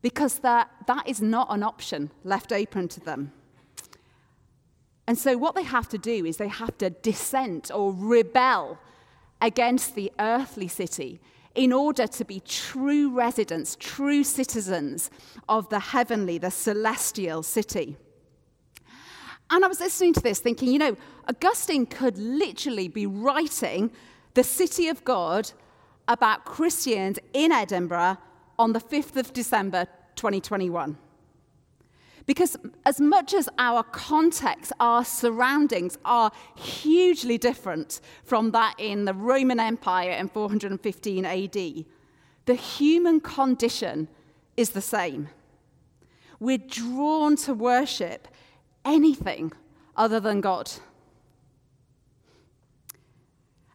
Because 0.00 0.38
that, 0.38 0.70
that 0.86 1.06
is 1.06 1.20
not 1.20 1.48
an 1.50 1.62
option 1.62 2.10
left 2.24 2.50
open 2.50 2.88
to 2.88 3.00
them. 3.00 3.32
And 5.06 5.18
so, 5.18 5.36
what 5.36 5.54
they 5.54 5.64
have 5.64 5.88
to 5.90 5.98
do 5.98 6.24
is 6.24 6.36
they 6.36 6.48
have 6.48 6.78
to 6.78 6.88
dissent 6.88 7.70
or 7.74 7.92
rebel 7.92 8.78
against 9.42 9.94
the 9.94 10.10
earthly 10.18 10.68
city 10.68 11.20
in 11.54 11.72
order 11.72 12.06
to 12.06 12.24
be 12.24 12.40
true 12.40 13.10
residents, 13.10 13.76
true 13.78 14.22
citizens 14.22 15.10
of 15.48 15.68
the 15.68 15.80
heavenly, 15.80 16.38
the 16.38 16.50
celestial 16.50 17.42
city. 17.42 17.96
And 19.50 19.64
I 19.64 19.68
was 19.68 19.80
listening 19.80 20.12
to 20.14 20.20
this 20.20 20.38
thinking, 20.38 20.70
you 20.70 20.78
know, 20.78 20.96
Augustine 21.28 21.86
could 21.86 22.16
literally 22.16 22.88
be 22.88 23.06
writing 23.06 23.90
the 24.34 24.44
city 24.44 24.88
of 24.88 25.04
God 25.04 25.50
about 26.06 26.44
Christians 26.44 27.18
in 27.32 27.50
Edinburgh 27.50 28.18
on 28.58 28.72
the 28.72 28.80
5th 28.80 29.16
of 29.16 29.32
December 29.32 29.86
2021. 30.14 30.96
Because 32.26 32.56
as 32.86 33.00
much 33.00 33.34
as 33.34 33.48
our 33.58 33.82
context, 33.82 34.72
our 34.78 35.04
surroundings 35.04 35.98
are 36.04 36.30
hugely 36.56 37.38
different 37.38 38.00
from 38.22 38.52
that 38.52 38.74
in 38.78 39.04
the 39.04 39.14
Roman 39.14 39.58
Empire 39.58 40.12
in 40.12 40.28
415 40.28 41.24
AD, 41.24 41.84
the 42.46 42.54
human 42.54 43.20
condition 43.20 44.06
is 44.56 44.70
the 44.70 44.80
same. 44.80 45.28
We're 46.38 46.58
drawn 46.58 47.34
to 47.36 47.54
worship 47.54 48.28
anything 48.84 49.52
other 49.96 50.20
than 50.20 50.40
God. 50.40 50.70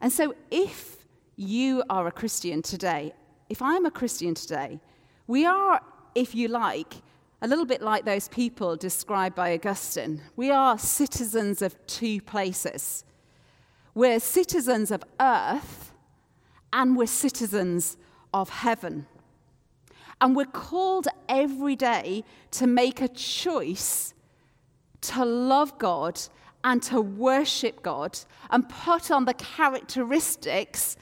And 0.01 0.11
so, 0.11 0.35
if 0.51 1.05
you 1.35 1.83
are 1.89 2.07
a 2.07 2.11
Christian 2.11 2.61
today, 2.61 3.13
if 3.49 3.61
I'm 3.61 3.85
a 3.85 3.91
Christian 3.91 4.33
today, 4.33 4.79
we 5.27 5.45
are, 5.45 5.81
if 6.13 6.35
you 6.35 6.47
like, 6.47 6.95
a 7.41 7.47
little 7.47 7.65
bit 7.65 7.81
like 7.81 8.05
those 8.05 8.27
people 8.29 8.75
described 8.75 9.35
by 9.35 9.53
Augustine. 9.53 10.21
We 10.35 10.51
are 10.51 10.77
citizens 10.77 11.61
of 11.61 11.75
two 11.85 12.21
places. 12.21 13.03
We're 13.93 14.19
citizens 14.19 14.91
of 14.91 15.03
earth 15.19 15.93
and 16.73 16.97
we're 16.97 17.07
citizens 17.07 17.97
of 18.33 18.49
heaven. 18.49 19.07
And 20.21 20.35
we're 20.35 20.45
called 20.45 21.07
every 21.29 21.75
day 21.75 22.23
to 22.51 22.67
make 22.67 23.01
a 23.01 23.07
choice 23.07 24.13
to 25.09 25.25
love 25.25 25.77
God 25.77 26.19
and 26.63 26.81
to 26.83 26.99
worship 26.99 27.83
God 27.83 28.17
and 28.49 28.67
put 28.67 29.11
on 29.11 29.25
the 29.25 29.33
characteristics 29.35 30.97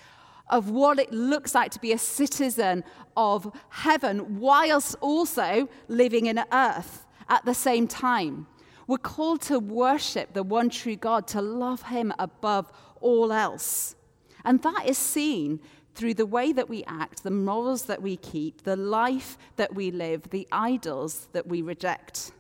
of 0.50 0.70
what 0.70 1.00
it 1.00 1.12
looks 1.12 1.56
like 1.56 1.72
to 1.72 1.80
be 1.80 1.94
a 1.94 1.98
citizen 1.98 2.84
of 3.16 3.52
heaven 3.70 4.40
whilst 4.40 4.96
also 5.00 5.70
living 5.88 6.26
in 6.26 6.44
earth 6.52 7.06
at 7.30 7.46
the 7.46 7.54
same 7.54 7.88
time. 7.88 8.46
We're 8.88 8.98
called 8.98 9.42
to 9.44 9.60
worship 9.60 10.34
the 10.34 10.44
one 10.44 10.70
true 10.70 10.98
God, 10.98 11.28
to 11.30 11.42
love 11.42 11.84
Him 11.84 12.14
above 12.20 12.70
all 13.00 13.32
else. 13.32 13.96
And 14.44 14.62
that 14.64 14.84
is 14.86 14.98
seen 14.98 15.62
through 15.96 16.16
the 16.16 16.26
way 16.26 16.52
that 16.52 16.68
we 16.68 16.84
act, 16.86 17.24
the 17.24 17.32
morals 17.32 17.84
that 17.84 18.02
we 18.02 18.18
keep, 18.18 18.64
the 18.64 18.76
life 18.76 19.38
that 19.56 19.74
we 19.74 19.92
live, 19.92 20.30
the 20.32 20.48
idols 20.52 21.30
that 21.32 21.48
we 21.48 21.62
reject. 21.62 22.33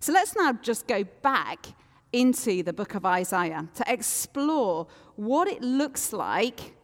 So 0.00 0.12
let's 0.12 0.34
now 0.34 0.54
just 0.54 0.86
go 0.86 1.04
back 1.22 1.66
into 2.12 2.62
the 2.62 2.72
book 2.72 2.94
of 2.94 3.04
Isaiah 3.04 3.68
to 3.74 3.84
explore 3.86 4.86
what 5.16 5.46
it 5.46 5.62
looks 5.62 6.12
like 6.12 6.74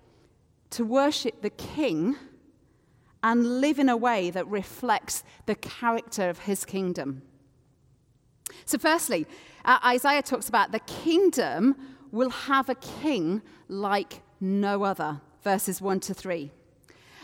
to 0.71 0.85
worship 0.85 1.43
the 1.43 1.51
king 1.51 2.17
and 3.23 3.61
live 3.61 3.79
in 3.79 3.89
a 3.89 3.97
way 3.97 4.31
that 4.31 4.47
reflects 4.47 5.25
the 5.47 5.55
character 5.55 6.29
of 6.29 6.41
his 6.41 6.65
kingdom. 6.65 7.23
So, 8.67 8.79
firstly, 8.79 9.27
uh, 9.65 9.79
Isaiah 9.85 10.23
talks 10.23 10.49
about 10.49 10.71
the 10.71 10.81
kingdom 10.81 11.75
will 12.13 12.31
have 12.31 12.69
a 12.69 12.77
king 12.77 13.43
like 13.69 14.23
no 14.41 14.85
other. 14.85 15.21
verses 15.43 15.81
1 15.81 16.01
to 16.01 16.13
3. 16.13 16.51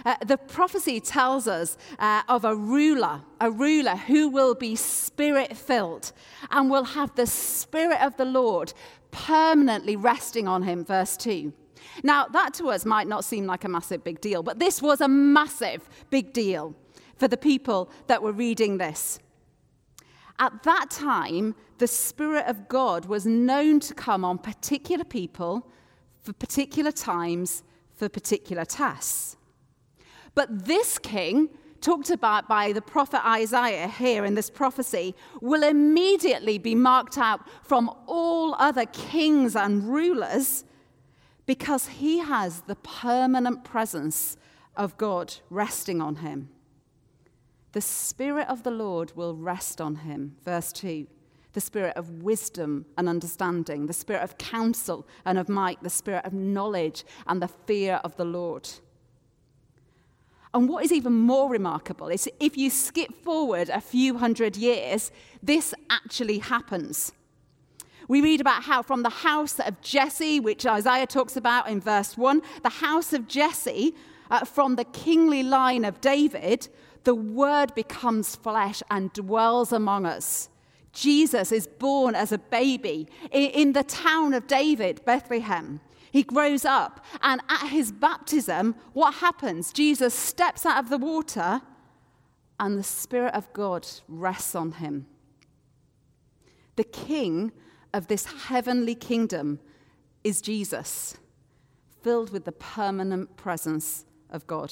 Uh, 0.04 0.16
the 0.24 0.36
prophecy 0.36 1.00
tells 1.00 1.46
us 1.46 1.76
uh, 1.98 2.22
of 2.28 2.44
a 2.44 2.54
ruler, 2.54 3.20
a 3.40 3.50
ruler 3.50 3.96
who 3.96 4.28
will 4.28 4.54
be 4.54 4.74
spirit 4.74 5.56
filled 5.56 6.12
and 6.50 6.70
will 6.70 6.84
have 6.84 7.14
the 7.14 7.26
spirit 7.26 8.00
of 8.00 8.16
the 8.16 8.24
Lord 8.24 8.72
permanently 9.10 9.96
resting 9.96 10.48
on 10.48 10.62
him, 10.62 10.84
verse 10.84 11.16
2. 11.16 11.52
Now, 12.02 12.26
that 12.26 12.54
to 12.54 12.70
us 12.70 12.84
might 12.84 13.06
not 13.06 13.24
seem 13.24 13.46
like 13.46 13.64
a 13.64 13.68
massive 13.68 14.02
big 14.02 14.20
deal, 14.20 14.42
but 14.42 14.58
this 14.58 14.80
was 14.80 15.00
a 15.00 15.08
massive 15.08 15.88
big 16.10 16.32
deal 16.32 16.74
for 17.16 17.28
the 17.28 17.36
people 17.36 17.90
that 18.06 18.22
were 18.22 18.32
reading 18.32 18.78
this. 18.78 19.20
At 20.38 20.62
that 20.64 20.90
time, 20.90 21.54
the 21.78 21.86
Spirit 21.86 22.46
of 22.46 22.68
God 22.68 23.06
was 23.06 23.26
known 23.26 23.80
to 23.80 23.94
come 23.94 24.24
on 24.24 24.38
particular 24.38 25.04
people 25.04 25.70
for 26.20 26.32
particular 26.32 26.92
times 26.92 27.62
for 27.94 28.08
particular 28.08 28.64
tasks. 28.64 29.36
But 30.34 30.66
this 30.66 30.98
king, 30.98 31.50
talked 31.80 32.10
about 32.10 32.48
by 32.48 32.72
the 32.72 32.80
prophet 32.80 33.26
Isaiah 33.26 33.88
here 33.88 34.24
in 34.24 34.34
this 34.34 34.50
prophecy, 34.50 35.14
will 35.40 35.62
immediately 35.62 36.58
be 36.58 36.74
marked 36.74 37.18
out 37.18 37.40
from 37.62 37.90
all 38.06 38.54
other 38.58 38.86
kings 38.86 39.56
and 39.56 39.92
rulers 39.92 40.64
because 41.44 41.88
he 41.88 42.18
has 42.18 42.62
the 42.62 42.76
permanent 42.76 43.64
presence 43.64 44.36
of 44.76 44.96
God 44.96 45.34
resting 45.50 46.00
on 46.00 46.16
him. 46.16 46.48
The 47.72 47.80
Spirit 47.80 48.48
of 48.48 48.62
the 48.62 48.70
Lord 48.70 49.12
will 49.16 49.34
rest 49.34 49.80
on 49.80 49.96
him. 49.96 50.36
Verse 50.44 50.72
2 50.72 51.06
the 51.52 51.60
spirit 51.60 51.94
of 51.96 52.22
wisdom 52.22 52.86
and 52.96 53.08
understanding, 53.08 53.86
the 53.86 53.92
spirit 53.92 54.22
of 54.22 54.38
counsel 54.38 55.06
and 55.24 55.38
of 55.38 55.48
might, 55.50 55.82
the 55.82 55.90
spirit 55.90 56.24
of 56.24 56.32
knowledge 56.32 57.04
and 57.26 57.42
the 57.42 57.48
fear 57.48 58.00
of 58.04 58.16
the 58.16 58.24
Lord. 58.24 58.68
And 60.54 60.68
what 60.68 60.84
is 60.84 60.92
even 60.92 61.14
more 61.14 61.48
remarkable 61.48 62.08
is 62.08 62.28
if 62.38 62.56
you 62.56 62.68
skip 62.68 63.22
forward 63.22 63.68
a 63.68 63.80
few 63.80 64.18
hundred 64.18 64.56
years, 64.56 65.10
this 65.42 65.74
actually 65.88 66.38
happens. 66.38 67.12
We 68.08 68.20
read 68.20 68.40
about 68.40 68.64
how 68.64 68.82
from 68.82 69.02
the 69.02 69.08
house 69.08 69.58
of 69.58 69.80
Jesse, 69.80 70.40
which 70.40 70.66
Isaiah 70.66 71.06
talks 71.06 71.36
about 71.36 71.68
in 71.68 71.80
verse 71.80 72.18
1, 72.18 72.42
the 72.62 72.68
house 72.68 73.12
of 73.12 73.28
Jesse, 73.28 73.94
uh, 74.30 74.44
from 74.44 74.76
the 74.76 74.84
kingly 74.84 75.42
line 75.42 75.84
of 75.84 76.00
David, 76.00 76.68
the 77.04 77.14
word 77.14 77.74
becomes 77.74 78.36
flesh 78.36 78.82
and 78.90 79.12
dwells 79.12 79.72
among 79.72 80.06
us. 80.06 80.48
Jesus 80.92 81.52
is 81.52 81.66
born 81.66 82.14
as 82.14 82.32
a 82.32 82.38
baby 82.38 83.08
in, 83.30 83.50
in 83.50 83.72
the 83.72 83.84
town 83.84 84.34
of 84.34 84.46
David, 84.46 85.04
Bethlehem. 85.04 85.80
He 86.12 86.22
grows 86.22 86.66
up, 86.66 87.02
and 87.22 87.40
at 87.48 87.68
his 87.68 87.90
baptism, 87.90 88.74
what 88.92 89.14
happens? 89.14 89.72
Jesus 89.72 90.12
steps 90.12 90.66
out 90.66 90.84
of 90.84 90.90
the 90.90 90.98
water, 90.98 91.62
and 92.60 92.78
the 92.78 92.82
Spirit 92.82 93.32
of 93.32 93.50
God 93.54 93.88
rests 94.06 94.54
on 94.54 94.72
him. 94.72 95.06
The 96.76 96.84
king 96.84 97.50
of 97.94 98.08
this 98.08 98.26
heavenly 98.26 98.94
kingdom 98.94 99.58
is 100.22 100.42
Jesus, 100.42 101.16
filled 102.02 102.30
with 102.30 102.44
the 102.44 102.52
permanent 102.52 103.38
presence 103.38 104.04
of 104.28 104.46
God. 104.46 104.70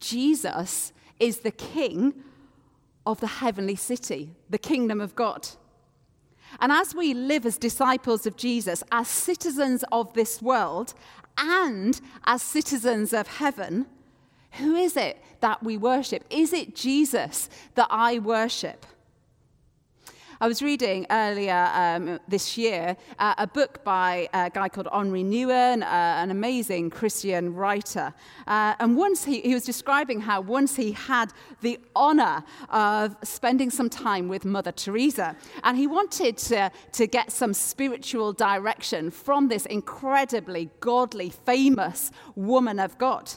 Jesus 0.00 0.92
is 1.20 1.38
the 1.38 1.52
king 1.52 2.24
of 3.06 3.20
the 3.20 3.28
heavenly 3.28 3.76
city, 3.76 4.32
the 4.48 4.58
kingdom 4.58 5.00
of 5.00 5.14
God. 5.14 5.46
And 6.58 6.72
as 6.72 6.94
we 6.94 7.14
live 7.14 7.46
as 7.46 7.58
disciples 7.58 8.26
of 8.26 8.36
Jesus, 8.36 8.82
as 8.90 9.08
citizens 9.08 9.84
of 9.92 10.12
this 10.14 10.42
world, 10.42 10.94
and 11.38 12.00
as 12.24 12.42
citizens 12.42 13.12
of 13.12 13.26
heaven, 13.26 13.86
who 14.52 14.74
is 14.74 14.96
it 14.96 15.22
that 15.40 15.62
we 15.62 15.76
worship? 15.76 16.24
Is 16.28 16.52
it 16.52 16.74
Jesus 16.74 17.48
that 17.74 17.86
I 17.90 18.18
worship? 18.18 18.84
I 20.42 20.48
was 20.48 20.62
reading 20.62 21.04
earlier 21.10 21.70
um, 21.74 22.18
this 22.26 22.56
year 22.56 22.96
uh, 23.18 23.34
a 23.36 23.46
book 23.46 23.84
by 23.84 24.26
a 24.32 24.48
guy 24.48 24.70
called 24.70 24.88
Henri 24.90 25.22
Nouwen, 25.22 25.82
uh, 25.82 25.84
an 25.84 26.30
amazing 26.30 26.88
Christian 26.88 27.54
writer. 27.54 28.14
Uh, 28.46 28.74
and 28.80 28.96
once 28.96 29.22
he, 29.22 29.42
he 29.42 29.52
was 29.52 29.64
describing 29.64 30.18
how 30.18 30.40
once 30.40 30.76
he 30.76 30.92
had 30.92 31.34
the 31.60 31.78
honor 31.94 32.42
of 32.70 33.16
spending 33.22 33.68
some 33.68 33.90
time 33.90 34.28
with 34.28 34.46
Mother 34.46 34.72
Teresa, 34.72 35.36
and 35.62 35.76
he 35.76 35.86
wanted 35.86 36.38
to, 36.38 36.72
to 36.92 37.06
get 37.06 37.30
some 37.30 37.52
spiritual 37.52 38.32
direction 38.32 39.10
from 39.10 39.48
this 39.48 39.66
incredibly 39.66 40.70
godly, 40.80 41.28
famous 41.28 42.10
woman 42.34 42.78
of 42.78 42.96
God. 42.96 43.30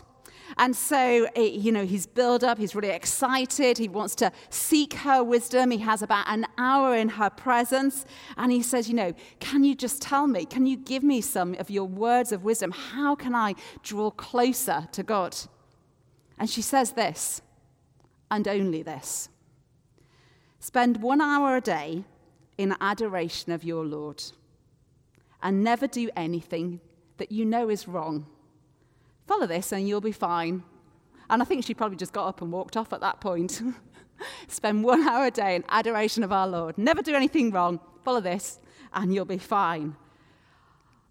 And 0.57 0.75
so, 0.75 1.27
eh, 1.35 1.41
you 1.41 1.71
know, 1.71 1.85
he's 1.85 2.05
built 2.05 2.43
up, 2.43 2.57
he's 2.57 2.75
really 2.75 2.89
excited. 2.89 3.77
He 3.77 3.87
wants 3.87 4.15
to 4.15 4.31
seek 4.49 4.93
her 4.93 5.23
wisdom. 5.23 5.71
He 5.71 5.79
has 5.79 6.01
about 6.01 6.25
an 6.27 6.45
hour 6.57 6.95
in 6.95 7.09
her 7.09 7.29
presence. 7.29 8.05
And 8.37 8.51
he 8.51 8.61
says, 8.61 8.87
you 8.87 8.95
know, 8.95 9.13
can 9.39 9.63
you 9.63 9.75
just 9.75 10.01
tell 10.01 10.27
me, 10.27 10.45
can 10.45 10.65
you 10.65 10.77
give 10.77 11.03
me 11.03 11.21
some 11.21 11.55
of 11.55 11.69
your 11.69 11.85
words 11.85 12.31
of 12.31 12.43
wisdom? 12.43 12.71
How 12.71 13.15
can 13.15 13.35
I 13.35 13.55
draw 13.81 14.11
closer 14.11 14.87
to 14.91 15.03
God? 15.03 15.35
And 16.37 16.49
she 16.49 16.61
says 16.61 16.91
this, 16.91 17.41
and 18.29 18.47
only 18.47 18.81
this 18.83 19.29
spend 20.59 21.01
one 21.01 21.19
hour 21.19 21.57
a 21.57 21.61
day 21.61 22.05
in 22.57 22.73
adoration 22.79 23.51
of 23.51 23.63
your 23.65 23.85
Lord, 23.85 24.23
and 25.41 25.63
never 25.63 25.87
do 25.87 26.09
anything 26.15 26.79
that 27.17 27.31
you 27.31 27.43
know 27.45 27.69
is 27.69 27.87
wrong 27.87 28.25
Follow 29.25 29.47
this 29.47 29.71
and 29.71 29.87
you'll 29.87 30.01
be 30.01 30.11
fine. 30.11 30.63
And 31.29 31.41
I 31.41 31.45
think 31.45 31.65
she 31.65 31.73
probably 31.73 31.97
just 31.97 32.13
got 32.13 32.27
up 32.27 32.41
and 32.41 32.51
walked 32.51 32.77
off 32.77 32.93
at 32.93 33.01
that 33.01 33.21
point. 33.21 33.61
Spend 34.47 34.83
one 34.83 35.07
hour 35.07 35.25
a 35.25 35.31
day 35.31 35.55
in 35.55 35.63
adoration 35.69 36.23
of 36.23 36.31
our 36.31 36.47
Lord. 36.47 36.77
Never 36.77 37.01
do 37.01 37.15
anything 37.15 37.51
wrong. 37.51 37.79
Follow 38.03 38.21
this 38.21 38.59
and 38.93 39.13
you'll 39.13 39.25
be 39.25 39.37
fine. 39.37 39.95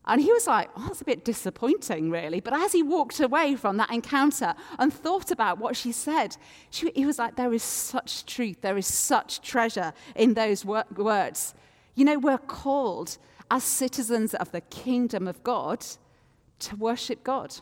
And 0.04 0.20
he 0.20 0.32
was 0.32 0.48
like, 0.48 0.68
oh, 0.76 0.86
that's 0.88 1.00
a 1.00 1.04
bit 1.04 1.24
disappointing, 1.24 2.10
really. 2.10 2.40
But 2.40 2.54
as 2.54 2.72
he 2.72 2.82
walked 2.82 3.20
away 3.20 3.54
from 3.54 3.76
that 3.76 3.90
encounter 3.90 4.54
and 4.78 4.92
thought 4.92 5.30
about 5.30 5.58
what 5.58 5.76
she 5.76 5.92
said, 5.92 6.36
she, 6.70 6.90
he 6.94 7.06
was 7.06 7.20
like, 7.20 7.36
there 7.36 7.52
is 7.52 7.62
such 7.62 8.26
truth, 8.26 8.62
there 8.62 8.76
is 8.76 8.86
such 8.86 9.42
treasure 9.42 9.92
in 10.16 10.34
those 10.34 10.64
wor- 10.64 10.84
words. 10.96 11.54
You 11.94 12.04
know, 12.04 12.18
we're 12.18 12.38
called 12.38 13.16
as 13.48 13.62
citizens 13.62 14.34
of 14.34 14.50
the 14.50 14.60
kingdom 14.60 15.28
of 15.28 15.42
God 15.44 15.86
to 16.60 16.74
worship 16.76 17.22
God 17.22 17.54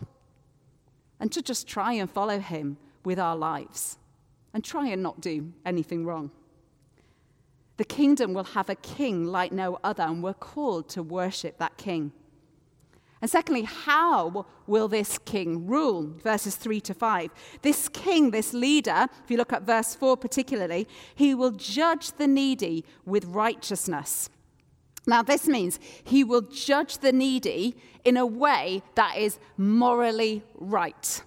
and 1.21 1.31
to 1.33 1.43
just 1.43 1.69
try 1.69 1.93
and 1.93 2.11
follow 2.11 2.41
him 2.41 2.79
with 3.05 3.19
our 3.19 3.37
lives 3.37 3.99
and 4.53 4.65
try 4.65 4.89
and 4.89 5.03
not 5.03 5.21
do 5.21 5.53
anything 5.65 6.05
wrong. 6.05 6.31
The 7.77 7.85
kingdom 7.85 8.35
will 8.35 8.45
have 8.45 8.69
a 8.69 8.75
king 8.75 9.25
like 9.25 9.53
no 9.53 9.79
other, 9.85 10.03
and 10.03 10.23
we're 10.23 10.35
called 10.35 10.89
to 10.91 11.03
worship 11.03 11.59
that 11.59 11.77
king. 11.77 12.13
And 13.23 13.31
secondly, 13.31 13.63
how 13.63 14.47
will 14.67 14.89
this 14.89 15.19
king 15.19 15.67
rule? 15.67 16.15
Verses 16.23 16.57
3 16.57 16.81
to 16.83 16.95
5. 16.95 17.31
This 17.63 17.89
king, 17.89 18.31
this 18.31 18.55
leader, 18.55 19.07
if 19.25 19.31
you 19.31 19.37
look 19.37 19.53
at 19.53 19.63
verse 19.63 19.95
4 19.95 20.17
particularly, 20.17 20.89
he 21.15 21.35
will 21.35 21.51
judge 21.51 22.13
the 22.13 22.27
needy 22.27 22.85
with 23.05 23.25
righteousness. 23.27 24.31
Now, 25.07 25.23
this 25.23 25.49
means 25.49 25.79
he 26.05 26.25
will 26.25 26.43
judge 26.43 26.99
the 26.99 27.13
needy 27.13 27.77
in 28.05 28.17
a 28.17 28.27
way 28.27 28.83
that 28.95 29.17
is 29.17 29.39
morally 29.57 30.43
right. 30.55 31.23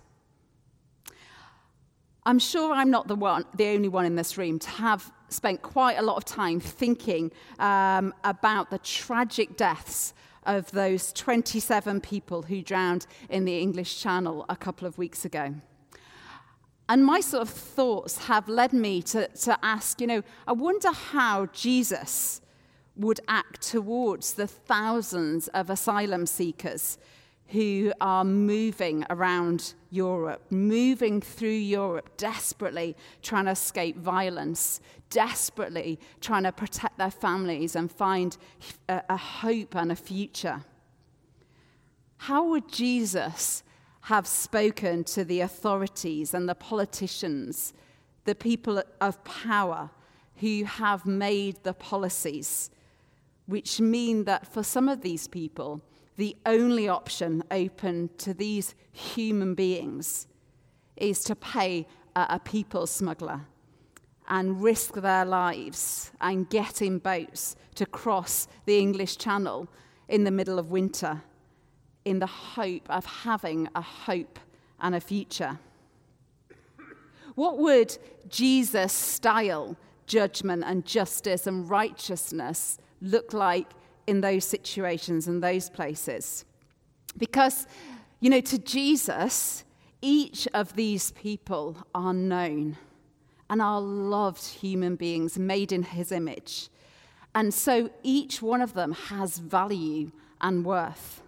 I'm 2.25 2.39
sure 2.39 2.71
I'm 2.71 2.89
not 2.89 3.07
the, 3.07 3.15
one, 3.15 3.45
the 3.55 3.67
only 3.67 3.89
one 3.89 4.05
in 4.05 4.15
this 4.15 4.37
room 4.37 4.59
to 4.59 4.69
have 4.69 5.11
spent 5.27 5.61
quite 5.61 5.97
a 5.97 6.01
lot 6.01 6.15
of 6.15 6.25
time 6.25 6.59
thinking 6.59 7.31
um, 7.59 8.13
about 8.23 8.69
the 8.69 8.77
tragic 8.77 9.57
deaths 9.57 10.13
of 10.45 10.71
those 10.71 11.11
27 11.13 12.01
people 12.01 12.43
who 12.43 12.61
drowned 12.61 13.07
in 13.29 13.45
the 13.45 13.59
English 13.59 13.99
Channel 13.99 14.45
a 14.49 14.55
couple 14.55 14.87
of 14.87 14.97
weeks 14.97 15.25
ago. 15.25 15.55
And 16.89 17.05
my 17.05 17.21
sort 17.21 17.41
of 17.41 17.49
thoughts 17.49 18.17
have 18.27 18.47
led 18.47 18.73
me 18.73 19.01
to, 19.03 19.27
to 19.27 19.57
ask, 19.63 19.99
you 19.99 20.07
know, 20.07 20.21
I 20.47 20.51
wonder 20.51 20.91
how 20.91 21.47
Jesus 21.47 22.41
would 22.95 23.19
act 23.27 23.61
towards 23.61 24.33
the 24.33 24.47
thousands 24.47 25.47
of 25.49 25.69
asylum 25.69 26.25
seekers 26.25 26.97
who 27.47 27.93
are 28.01 28.23
moving 28.23 29.05
around 29.09 29.73
Europe, 29.89 30.41
moving 30.49 31.21
through 31.21 31.49
Europe, 31.49 32.09
desperately 32.17 32.95
trying 33.21 33.45
to 33.45 33.51
escape 33.51 33.97
violence, 33.97 34.81
desperately 35.09 35.99
trying 36.19 36.43
to 36.43 36.51
protect 36.51 36.97
their 36.97 37.11
families 37.11 37.75
and 37.75 37.91
find 37.91 38.37
a, 38.89 39.01
a 39.09 39.17
hope 39.17 39.75
and 39.75 39.91
a 39.91 39.95
future. 39.95 40.63
How 42.17 42.47
would 42.49 42.71
Jesus 42.71 43.63
have 44.01 44.25
spoken 44.25 45.03
to 45.03 45.23
the 45.23 45.41
authorities 45.41 46.33
and 46.33 46.49
the 46.49 46.55
politicians, 46.55 47.73
the 48.25 48.35
people 48.35 48.81
of 48.99 49.23
power 49.23 49.91
who 50.37 50.63
have 50.63 51.05
made 51.05 51.61
the 51.63 51.73
policies? 51.73 52.71
Which 53.45 53.79
mean 53.79 54.23
that 54.25 54.47
for 54.47 54.63
some 54.63 54.87
of 54.87 55.01
these 55.01 55.27
people, 55.27 55.81
the 56.15 56.35
only 56.45 56.87
option 56.87 57.43
open 57.51 58.09
to 58.17 58.33
these 58.33 58.75
human 58.91 59.55
beings 59.55 60.27
is 60.95 61.23
to 61.23 61.35
pay 61.35 61.87
a, 62.15 62.39
people 62.39 62.85
smuggler 62.85 63.41
and 64.29 64.61
risk 64.61 64.93
their 64.93 65.25
lives 65.25 66.11
and 66.21 66.49
get 66.49 66.81
in 66.81 66.99
boats 66.99 67.55
to 67.75 67.85
cross 67.85 68.47
the 68.65 68.77
English 68.77 69.17
Channel 69.17 69.67
in 70.07 70.23
the 70.23 70.31
middle 70.31 70.59
of 70.59 70.71
winter 70.71 71.23
in 72.05 72.19
the 72.19 72.27
hope 72.27 72.89
of 72.89 73.05
having 73.05 73.67
a 73.75 73.81
hope 73.81 74.39
and 74.79 74.95
a 74.95 74.99
future. 74.99 75.59
What 77.35 77.57
would 77.57 77.97
Jesus' 78.27 78.93
style 78.93 79.77
judgment 80.05 80.63
and 80.65 80.85
justice 80.85 81.47
and 81.47 81.69
righteousness 81.69 82.77
look 83.03 83.33
like 83.33 83.67
in 84.07 84.21
those 84.21 84.45
situations 84.45 85.27
and 85.27 85.43
those 85.43 85.69
places? 85.69 86.45
Because, 87.17 87.67
you 88.19 88.29
know, 88.31 88.41
to 88.41 88.57
Jesus, 88.57 89.63
each 90.01 90.47
of 90.53 90.73
these 90.73 91.11
people 91.11 91.77
are 91.93 92.13
known 92.13 92.77
and 93.49 93.61
are 93.61 93.81
loved 93.81 94.43
human 94.43 94.95
beings 94.95 95.37
made 95.37 95.71
in 95.71 95.83
his 95.83 96.11
image. 96.11 96.69
And 97.35 97.53
so 97.53 97.89
each 98.01 98.41
one 98.41 98.61
of 98.61 98.73
them 98.73 98.93
has 98.93 99.37
value 99.37 100.11
and 100.41 100.65
worth. 100.65 101.21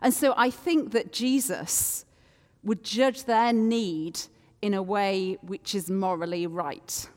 And 0.00 0.12
so 0.12 0.34
I 0.36 0.50
think 0.50 0.92
that 0.92 1.12
Jesus 1.12 2.04
would 2.62 2.82
judge 2.82 3.24
their 3.24 3.52
need 3.52 4.20
in 4.60 4.74
a 4.74 4.82
way 4.82 5.38
which 5.42 5.74
is 5.74 5.90
morally 5.90 6.46
right. 6.46 7.08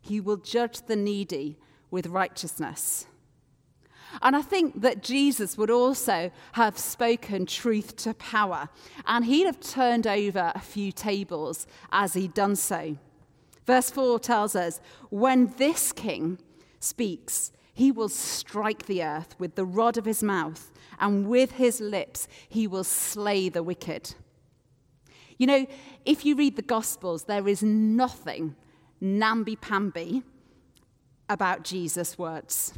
He 0.00 0.20
will 0.20 0.36
judge 0.36 0.82
the 0.82 0.96
needy 0.96 1.56
with 1.94 2.08
righteousness. 2.08 3.06
And 4.20 4.34
I 4.34 4.42
think 4.42 4.80
that 4.82 5.00
Jesus 5.02 5.56
would 5.56 5.70
also 5.70 6.32
have 6.52 6.76
spoken 6.76 7.46
truth 7.46 7.94
to 7.98 8.14
power, 8.14 8.68
and 9.06 9.24
he'd 9.24 9.46
have 9.46 9.60
turned 9.60 10.06
over 10.06 10.50
a 10.54 10.60
few 10.60 10.90
tables 10.90 11.68
as 11.92 12.14
he'd 12.14 12.34
done 12.34 12.56
so. 12.56 12.98
Verse 13.64 13.90
4 13.90 14.18
tells 14.18 14.56
us 14.56 14.80
when 15.10 15.54
this 15.56 15.92
king 15.92 16.38
speaks, 16.80 17.52
he 17.72 17.92
will 17.92 18.08
strike 18.08 18.86
the 18.86 19.02
earth 19.02 19.36
with 19.38 19.54
the 19.54 19.64
rod 19.64 19.96
of 19.96 20.04
his 20.04 20.22
mouth, 20.22 20.72
and 20.98 21.28
with 21.28 21.52
his 21.52 21.80
lips 21.80 22.26
he 22.48 22.66
will 22.66 22.84
slay 22.84 23.48
the 23.48 23.62
wicked. 23.62 24.14
You 25.38 25.46
know, 25.46 25.66
if 26.04 26.24
you 26.24 26.34
read 26.34 26.56
the 26.56 26.62
Gospels, 26.62 27.24
there 27.24 27.46
is 27.46 27.62
nothing 27.62 28.56
namby 29.00 29.54
pamby 29.54 30.24
about 31.28 31.64
Jesus' 31.64 32.18
words. 32.18 32.74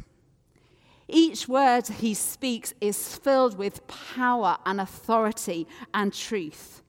Each 1.07 1.47
word 1.47 1.87
he 1.87 2.13
speaks 2.13 2.73
is 2.81 3.15
filled 3.15 3.57
with 3.57 3.87
power 3.87 4.57
and 4.65 4.81
authority 4.81 5.67
and 5.93 6.13
truth. 6.13 6.81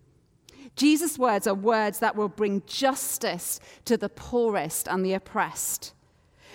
Jesus' 0.75 1.19
words 1.19 1.47
are 1.47 1.55
words 1.55 2.01
that 2.01 2.17
will 2.17 2.29
bring 2.29 2.63
justice 2.67 3.61
to 3.85 3.97
the 3.97 4.09
poorest 4.09 4.89
and 4.89 5.05
the 5.05 5.15
oppressed. 5.15 5.93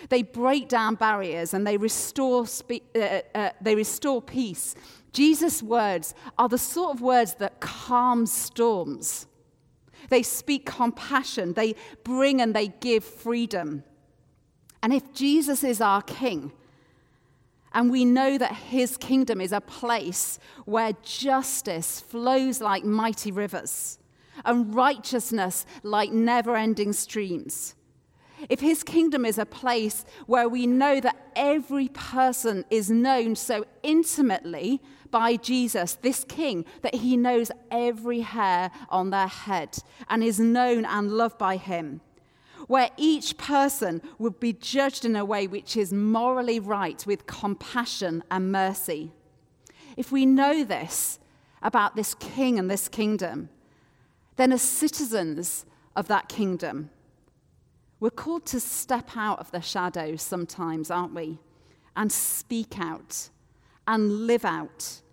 They 0.09 0.23
break 0.23 0.67
down 0.67 0.95
barriers 0.95 1.53
and 1.53 1.65
they 1.65 1.77
restore, 1.77 2.47
spe- 2.47 2.83
uh, 2.95 3.21
uh, 3.33 3.49
they 3.61 3.75
restore 3.75 4.21
peace. 4.21 4.75
Jesus' 5.13 5.61
words 5.63 6.13
are 6.37 6.49
the 6.49 6.57
sort 6.57 6.95
of 6.95 7.01
words 7.01 7.35
that 7.35 7.59
calm 7.59 8.25
storms. 8.25 9.27
They 10.09 10.23
speak 10.23 10.65
compassion, 10.65 11.53
they 11.53 11.75
bring 12.03 12.41
and 12.41 12.53
they 12.53 12.67
give 12.67 13.03
freedom. 13.03 13.83
And 14.83 14.93
if 14.93 15.13
Jesus 15.13 15.63
is 15.63 15.81
our 15.81 16.01
King, 16.01 16.51
and 17.73 17.89
we 17.89 18.05
know 18.05 18.37
that 18.37 18.53
his 18.53 18.97
kingdom 18.97 19.41
is 19.41 19.51
a 19.51 19.61
place 19.61 20.37
where 20.65 20.93
justice 21.01 21.99
flows 21.99 22.61
like 22.61 22.83
mighty 22.83 23.31
rivers 23.31 23.97
and 24.45 24.75
righteousness 24.75 25.65
like 25.81 26.11
never 26.11 26.55
ending 26.55 26.93
streams. 26.93 27.73
If 28.49 28.59
his 28.59 28.83
kingdom 28.83 29.25
is 29.25 29.39
a 29.39 29.45
place 29.45 30.05
where 30.27 30.47
we 30.47 30.67
know 30.67 30.99
that 30.99 31.31
every 31.35 31.87
person 31.87 32.65
is 32.69 32.91
known 32.91 33.35
so 33.35 33.65
intimately 33.81 34.81
by 35.09 35.37
Jesus, 35.37 35.95
this 35.95 36.23
king, 36.23 36.65
that 36.81 36.95
he 36.95 37.15
knows 37.15 37.51
every 37.71 38.19
hair 38.19 38.69
on 38.89 39.09
their 39.09 39.27
head 39.27 39.77
and 40.09 40.23
is 40.23 40.39
known 40.39 40.85
and 40.85 41.11
loved 41.11 41.37
by 41.37 41.57
him 41.57 42.01
where 42.73 42.89
each 42.97 43.37
person 43.37 44.01
would 44.17 44.39
be 44.39 44.51
judged 44.51 45.05
in 45.05 45.15
a 45.15 45.23
way 45.23 45.45
which 45.45 45.77
is 45.77 45.93
morally 45.93 46.59
right 46.59 47.05
with 47.05 47.27
compassion 47.27 48.23
and 48.31 48.51
mercy. 48.51 49.11
If 49.95 50.11
we 50.11 50.25
know 50.25 50.63
this 50.63 51.19
about 51.61 51.95
this 51.95 52.15
king 52.15 52.57
and 52.57 52.71
this 52.71 52.87
kingdom, 52.87 53.49
then 54.37 54.51
as 54.51 54.63
citizens 54.63 55.67
of 55.95 56.07
that 56.07 56.27
kingdom, 56.27 56.89
we're 57.99 58.09
called 58.09 58.47
to 58.47 58.59
step 58.59 59.15
out 59.15 59.37
of 59.37 59.51
the 59.51 59.61
shadows 59.61 60.23
sometimes, 60.23 60.89
aren't 60.89 61.13
we? 61.13 61.37
And 61.95 62.11
speak 62.11 62.79
out 62.79 63.29
and 63.87 64.25
live 64.25 64.45
out 64.45 65.03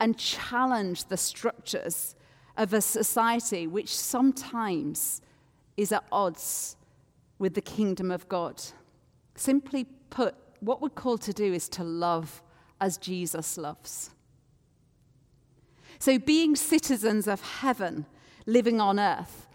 and 0.00 0.18
challenge 0.18 1.04
the 1.04 1.16
structures 1.16 2.16
of 2.56 2.72
a 2.72 2.80
society 2.80 3.68
which 3.68 3.96
sometimes 3.96 5.22
is 5.76 5.92
at 5.92 6.02
odds 6.10 6.74
with 7.44 7.52
the 7.52 7.60
kingdom 7.60 8.10
of 8.10 8.26
God. 8.30 8.62
Simply 9.34 9.84
put, 10.08 10.34
what 10.60 10.80
we're 10.80 10.88
called 10.88 11.20
to 11.20 11.34
do 11.34 11.52
is 11.52 11.68
to 11.68 11.84
love 11.84 12.42
as 12.80 12.96
Jesus 12.96 13.58
loves. 13.58 14.08
So, 15.98 16.18
being 16.18 16.56
citizens 16.56 17.28
of 17.28 17.42
heaven, 17.42 18.06
living 18.46 18.80
on 18.80 18.98
earth, 18.98 19.46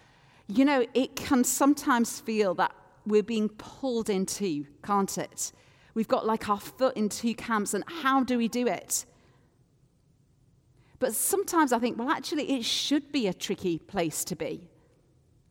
you 0.48 0.66
know, 0.66 0.86
it 0.94 1.16
can 1.16 1.44
sometimes 1.44 2.20
feel 2.20 2.54
that 2.56 2.76
we're 3.08 3.24
being 3.24 3.50
pulled 3.50 4.08
in 4.08 4.28
two, 4.28 4.68
can't 4.84 5.18
it? 5.18 5.52
We've 5.96 6.08
got 6.08 6.28
like 6.28 6.48
our 6.48 6.60
foot 6.60 6.96
in 6.96 7.10
two 7.10 7.34
camps, 7.34 7.74
and 7.74 7.84
how 7.88 8.24
do 8.24 8.38
we 8.38 8.48
do 8.48 8.68
it? 8.68 9.04
But 11.00 11.16
sometimes 11.16 11.74
I 11.74 11.80
think, 11.80 11.98
well, 11.98 12.12
actually, 12.12 12.52
it 12.52 12.66
should 12.66 13.12
be 13.12 13.26
a 13.26 13.34
tricky 13.34 13.80
place 13.80 14.24
to 14.26 14.36
be, 14.36 14.70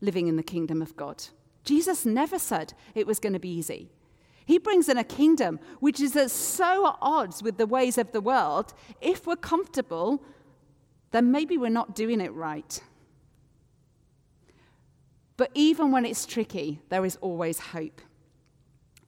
living 0.01 0.29
in 0.29 0.37
the 0.37 0.45
kingdom 0.45 0.81
of 0.81 0.95
God. 0.95 1.25
Jesus 1.69 2.07
never 2.07 2.39
said 2.39 2.73
it 2.95 3.07
was 3.07 3.19
going 3.19 3.35
to 3.35 3.39
be 3.39 3.51
easy. 3.51 3.91
He 4.47 4.57
brings 4.57 4.89
in 4.89 4.97
a 4.97 5.05
kingdom 5.05 5.61
which 5.81 6.01
is 6.01 6.17
at 6.17 6.31
so 6.31 6.87
at 6.87 6.97
odds 7.03 7.43
with 7.43 7.59
the 7.59 7.67
ways 7.67 7.99
of 7.99 8.11
the 8.13 8.23
world. 8.23 8.73
If 9.03 9.27
we're 9.27 9.37
comfortable, 9.37 10.25
then 11.11 11.31
maybe 11.31 11.59
we're 11.59 11.69
not 11.69 11.95
doing 11.95 12.23
it 12.23 12.33
right. 12.33 12.81
But 15.37 15.51
even 15.53 15.91
when 15.91 16.07
it's 16.07 16.25
tricky, 16.25 16.81
there 16.89 17.05
is 17.05 17.17
always 17.21 17.59
hope. 17.59 18.01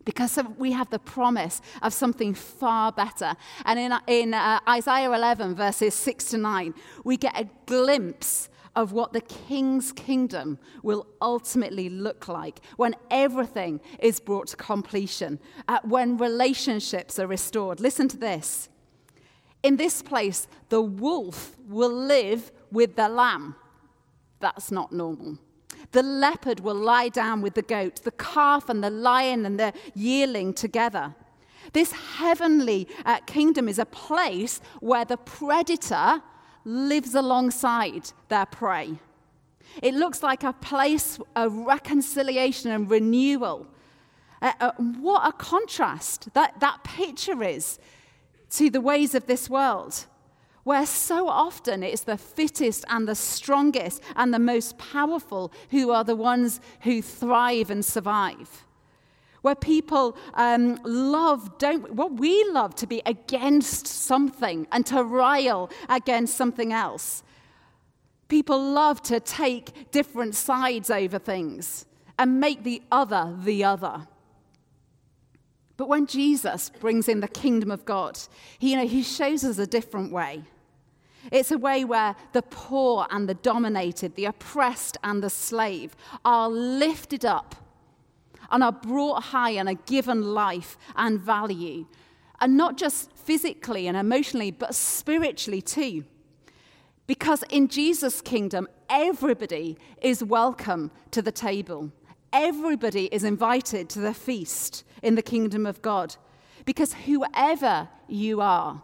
Because 0.04 0.38
we 0.58 0.72
have 0.72 0.90
the 0.90 0.98
promise 0.98 1.62
of 1.80 1.94
something 1.94 2.34
far 2.34 2.92
better. 2.92 3.36
And 3.64 3.78
in, 3.78 3.94
in 4.06 4.34
uh, 4.34 4.60
Isaiah 4.68 5.10
11, 5.10 5.54
verses 5.54 5.94
6 5.94 6.24
to 6.32 6.36
9, 6.36 6.74
we 7.04 7.16
get 7.16 7.40
a 7.40 7.48
glimpse 7.64 8.49
of 8.76 8.92
what 8.92 9.12
the 9.12 9.20
king's 9.20 9.92
kingdom 9.92 10.58
will 10.82 11.06
ultimately 11.20 11.88
look 11.88 12.28
like 12.28 12.60
when 12.76 12.94
everything 13.10 13.80
is 13.98 14.20
brought 14.20 14.48
to 14.48 14.56
completion, 14.56 15.38
uh, 15.68 15.78
when 15.84 16.16
relationships 16.16 17.18
are 17.18 17.26
restored. 17.26 17.80
Listen 17.80 18.08
to 18.08 18.16
this. 18.16 18.68
In 19.62 19.76
this 19.76 20.02
place, 20.02 20.46
the 20.68 20.80
wolf 20.80 21.56
will 21.68 21.92
live 21.92 22.50
with 22.72 22.96
the 22.96 23.08
lamb. 23.08 23.56
That's 24.38 24.70
not 24.70 24.92
normal. 24.92 25.38
The 25.92 26.02
leopard 26.02 26.60
will 26.60 26.74
lie 26.74 27.08
down 27.08 27.42
with 27.42 27.54
the 27.54 27.62
goat, 27.62 27.96
the 28.04 28.12
calf 28.12 28.68
and 28.68 28.82
the 28.82 28.90
lion 28.90 29.44
and 29.44 29.58
the 29.58 29.72
yearling 29.94 30.54
together. 30.54 31.14
This 31.72 31.92
heavenly 31.92 32.88
uh, 33.04 33.18
kingdom 33.26 33.68
is 33.68 33.78
a 33.78 33.84
place 33.84 34.60
where 34.80 35.04
the 35.04 35.16
predator 35.16 36.22
lives 36.70 37.14
alongside 37.14 38.12
their 38.28 38.46
prey. 38.46 38.98
It 39.82 39.94
looks 39.94 40.22
like 40.22 40.44
a 40.44 40.52
place 40.52 41.18
of 41.34 41.52
reconciliation 41.54 42.70
and 42.70 42.88
renewal. 42.88 43.66
Uh, 44.40 44.52
uh, 44.60 44.72
what 44.72 45.28
a 45.28 45.32
contrast 45.32 46.32
that, 46.34 46.58
that 46.60 46.82
picture 46.84 47.42
is 47.42 47.78
to 48.50 48.70
the 48.70 48.80
ways 48.80 49.14
of 49.14 49.26
this 49.26 49.50
world, 49.50 50.06
where 50.64 50.86
so 50.86 51.28
often 51.28 51.82
it's 51.82 52.02
the 52.02 52.16
fittest 52.16 52.84
and 52.88 53.06
the 53.06 53.14
strongest 53.14 54.02
and 54.16 54.32
the 54.32 54.38
most 54.38 54.78
powerful 54.78 55.52
who 55.70 55.90
are 55.90 56.04
the 56.04 56.16
ones 56.16 56.60
who 56.82 57.02
thrive 57.02 57.70
and 57.70 57.84
survive 57.84 58.64
where 59.42 59.54
people 59.54 60.16
um, 60.34 60.78
love, 60.84 61.58
don't, 61.58 61.94
what 61.94 62.12
we 62.12 62.44
love 62.50 62.74
to 62.76 62.86
be 62.86 63.02
against 63.06 63.86
something 63.86 64.66
and 64.72 64.84
to 64.86 65.02
rile 65.02 65.70
against 65.88 66.36
something 66.36 66.72
else. 66.72 67.22
People 68.28 68.62
love 68.62 69.02
to 69.02 69.18
take 69.18 69.90
different 69.90 70.34
sides 70.34 70.90
over 70.90 71.18
things 71.18 71.86
and 72.18 72.38
make 72.38 72.64
the 72.64 72.82
other 72.92 73.34
the 73.42 73.64
other. 73.64 74.06
But 75.76 75.88
when 75.88 76.06
Jesus 76.06 76.70
brings 76.78 77.08
in 77.08 77.20
the 77.20 77.28
kingdom 77.28 77.70
of 77.70 77.86
God, 77.86 78.18
he, 78.58 78.72
you 78.72 78.76
know, 78.76 78.86
he 78.86 79.02
shows 79.02 79.42
us 79.44 79.58
a 79.58 79.66
different 79.66 80.12
way. 80.12 80.44
It's 81.32 81.50
a 81.50 81.58
way 81.58 81.84
where 81.84 82.14
the 82.32 82.42
poor 82.42 83.06
and 83.10 83.28
the 83.28 83.34
dominated, 83.34 84.14
the 84.14 84.26
oppressed 84.26 84.98
and 85.02 85.22
the 85.22 85.30
slave 85.30 85.96
are 86.24 86.50
lifted 86.50 87.24
up 87.24 87.54
and 88.50 88.62
are 88.62 88.72
brought 88.72 89.24
high 89.24 89.50
and 89.50 89.68
are 89.68 89.74
given 89.86 90.22
life 90.22 90.76
and 90.96 91.20
value. 91.20 91.86
And 92.40 92.56
not 92.56 92.76
just 92.76 93.12
physically 93.12 93.86
and 93.86 93.96
emotionally, 93.96 94.50
but 94.50 94.74
spiritually 94.74 95.60
too. 95.60 96.04
Because 97.06 97.42
in 97.50 97.68
Jesus' 97.68 98.20
kingdom, 98.20 98.68
everybody 98.88 99.76
is 100.00 100.22
welcome 100.22 100.90
to 101.10 101.20
the 101.20 101.32
table. 101.32 101.90
Everybody 102.32 103.06
is 103.06 103.24
invited 103.24 103.88
to 103.90 103.98
the 103.98 104.14
feast 104.14 104.84
in 105.02 105.16
the 105.16 105.22
kingdom 105.22 105.66
of 105.66 105.82
God. 105.82 106.16
Because 106.64 106.92
whoever 106.92 107.88
you 108.06 108.40
are, 108.40 108.82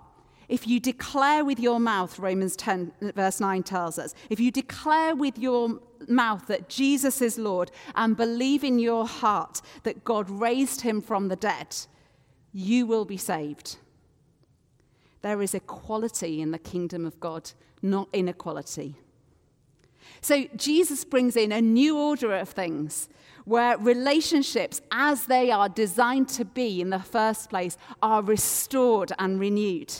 if 0.48 0.66
you 0.66 0.80
declare 0.80 1.44
with 1.44 1.58
your 1.58 1.80
mouth, 1.80 2.18
Romans 2.18 2.56
10, 2.56 2.92
verse 3.14 3.40
9 3.40 3.62
tells 3.62 3.98
us, 3.98 4.14
if 4.30 4.40
you 4.40 4.50
declare 4.50 5.14
with 5.14 5.38
your 5.38 5.80
mouth 6.08 6.46
that 6.46 6.68
Jesus 6.68 7.20
is 7.20 7.38
Lord 7.38 7.70
and 7.94 8.16
believe 8.16 8.64
in 8.64 8.78
your 8.78 9.06
heart 9.06 9.60
that 9.82 10.04
God 10.04 10.28
raised 10.28 10.82
him 10.82 11.00
from 11.00 11.28
the 11.28 11.36
dead, 11.36 11.76
you 12.52 12.86
will 12.86 13.04
be 13.04 13.16
saved. 13.16 13.76
There 15.22 15.42
is 15.42 15.54
equality 15.54 16.40
in 16.40 16.52
the 16.52 16.58
kingdom 16.58 17.04
of 17.04 17.18
God, 17.20 17.50
not 17.82 18.08
inequality. 18.12 18.96
So 20.20 20.44
Jesus 20.56 21.04
brings 21.04 21.36
in 21.36 21.52
a 21.52 21.60
new 21.60 21.98
order 21.98 22.34
of 22.34 22.48
things 22.48 23.08
where 23.44 23.78
relationships, 23.78 24.80
as 24.90 25.26
they 25.26 25.50
are 25.50 25.68
designed 25.68 26.28
to 26.28 26.44
be 26.44 26.80
in 26.80 26.90
the 26.90 26.98
first 26.98 27.48
place, 27.48 27.78
are 28.02 28.22
restored 28.22 29.12
and 29.18 29.38
renewed, 29.38 29.92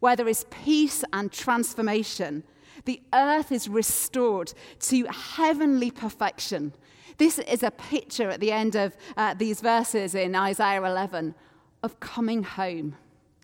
where 0.00 0.16
there 0.16 0.28
is 0.28 0.46
peace 0.50 1.04
and 1.12 1.30
transformation. 1.30 2.44
The 2.84 3.00
earth 3.12 3.52
is 3.52 3.68
restored 3.68 4.52
to 4.80 5.04
heavenly 5.06 5.90
perfection. 5.90 6.72
This 7.16 7.38
is 7.38 7.62
a 7.62 7.70
picture 7.70 8.30
at 8.30 8.40
the 8.40 8.52
end 8.52 8.76
of 8.76 8.96
uh, 9.16 9.34
these 9.34 9.60
verses 9.60 10.14
in 10.14 10.34
Isaiah 10.34 10.84
11 10.84 11.34
of 11.82 11.98
coming 12.00 12.42
home, 12.42 12.96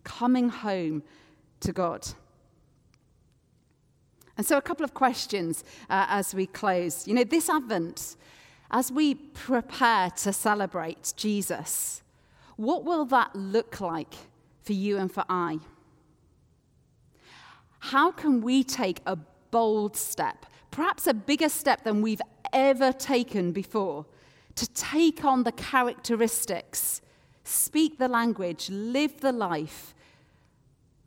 coming 0.05 0.49
home 0.49 1.03
to 1.61 1.73
God. 1.73 2.07
And 4.37 4.47
so, 4.47 4.57
a 4.57 4.63
couple 4.63 4.85
of 4.85 4.95
questions 4.95 5.65
uh, 5.89 6.07
as 6.09 6.35
we 6.35 6.47
close. 6.47 7.07
You 7.07 7.15
know, 7.15 7.25
this 7.25 7.49
Advent, 7.49 8.17
as 8.71 8.91
we 8.91 9.15
prepare 9.15 10.11
to 10.11 10.33
celebrate 10.33 11.15
Jesus, 11.17 12.03
what 12.57 12.85
will 12.85 13.05
that 13.07 13.35
look 13.35 13.81
like 13.81 14.15
for 14.63 14.73
you 14.73 14.99
and 14.99 15.11
for 15.11 15.25
I? 15.29 15.59
How 17.91 18.11
can 18.11 18.41
we 18.41 18.65
take 18.65 19.01
a 19.07 19.17
bold 19.51 19.97
step, 19.97 20.47
perhaps 20.71 21.07
a 21.07 21.15
bigger 21.15 21.49
step 21.49 21.85
than 21.85 22.03
we've 22.03 22.23
ever 22.53 22.93
taken 22.93 23.53
before, 23.53 24.07
to 24.55 24.67
take 24.73 25.25
on 25.25 25.43
the 25.43 25.53
characteristics, 25.53 27.03
speak 27.45 27.99
the 27.99 28.09
language, 28.09 28.71
live 28.71 29.21
the 29.21 29.33
life 29.33 29.95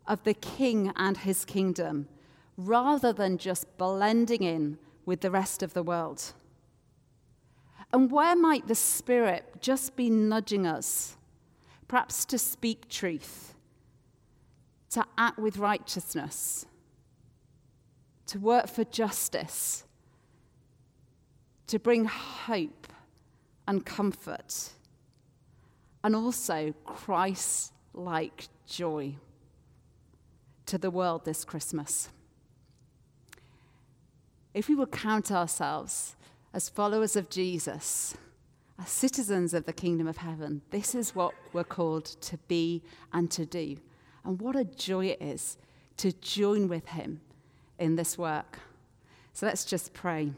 of 0.06 0.24
the 0.24 0.34
King 0.34 0.92
and 0.96 1.18
his 1.18 1.46
kingdom? 1.46 2.08
rather 2.58 3.13
than 3.13 3.38
just 3.38 3.78
blending 3.78 4.42
in 4.42 4.80
with 5.06 5.22
the 5.22 5.32
rest 5.32 5.62
of 5.62 5.74
the 5.74 5.84
world? 5.84 6.34
And 7.94 8.12
where 8.12 8.36
might 8.36 8.68
the 8.68 8.76
Spirit 8.76 9.62
just 9.62 9.96
be 9.96 10.10
nudging 10.10 10.68
us, 10.68 11.16
perhaps 11.88 12.26
to 12.26 12.38
speak 12.38 12.90
truth, 12.90 13.54
to 14.90 15.06
act 15.18 15.38
with 15.40 15.58
righteousness, 15.58 16.66
to 18.28 18.40
work 18.40 18.68
for 18.68 18.84
justice, 18.84 19.84
to 21.68 21.80
bring 21.80 22.06
hope 22.06 22.88
and 23.68 23.86
comfort, 23.86 24.70
and 26.04 26.16
also 26.16 26.74
Christ 26.86 27.74
like 27.94 28.48
joy 28.66 29.16
to 30.66 30.78
the 30.78 30.92
world 30.92 31.26
this 31.26 31.44
Christmas? 31.44 32.10
if 34.58 34.68
we 34.68 34.74
will 34.74 34.88
count 34.88 35.32
ourselves 35.32 36.16
as 36.52 36.68
followers 36.68 37.16
of 37.16 37.30
Jesus, 37.30 38.18
as 38.80 38.90
citizens 38.90 39.54
of 39.54 39.66
the 39.66 39.74
kingdom 39.74 40.08
of 40.08 40.18
heaven, 40.18 40.63
this 40.72 40.96
is 40.96 41.13
what 41.13 41.36
we're 41.54 41.63
called 41.63 42.06
to 42.06 42.38
be 42.48 42.82
and 43.13 43.30
to 43.30 43.46
do. 43.46 43.78
And 44.26 44.42
what 44.42 44.56
a 44.56 44.66
joy 44.66 45.06
it 45.06 45.22
is 45.22 45.60
to 45.98 46.12
join 46.12 46.68
with 46.68 46.88
him 46.88 47.22
in 47.80 47.96
this 47.96 48.18
work. 48.18 48.60
So 49.34 49.46
let's 49.46 49.66
just 49.66 49.94
pray. 49.94 50.32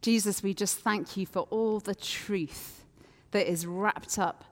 Jesus, 0.00 0.42
we 0.42 0.52
just 0.52 0.78
thank 0.80 1.16
you 1.16 1.24
for 1.24 1.46
all 1.50 1.80
the 1.80 1.94
truth 1.94 2.84
that 3.30 3.50
is 3.50 3.66
wrapped 3.66 4.18
up 4.18 4.44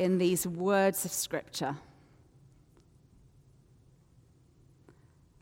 in 0.00 0.18
these 0.18 0.46
words 0.46 1.04
of 1.04 1.12
Scripture. 1.12 1.76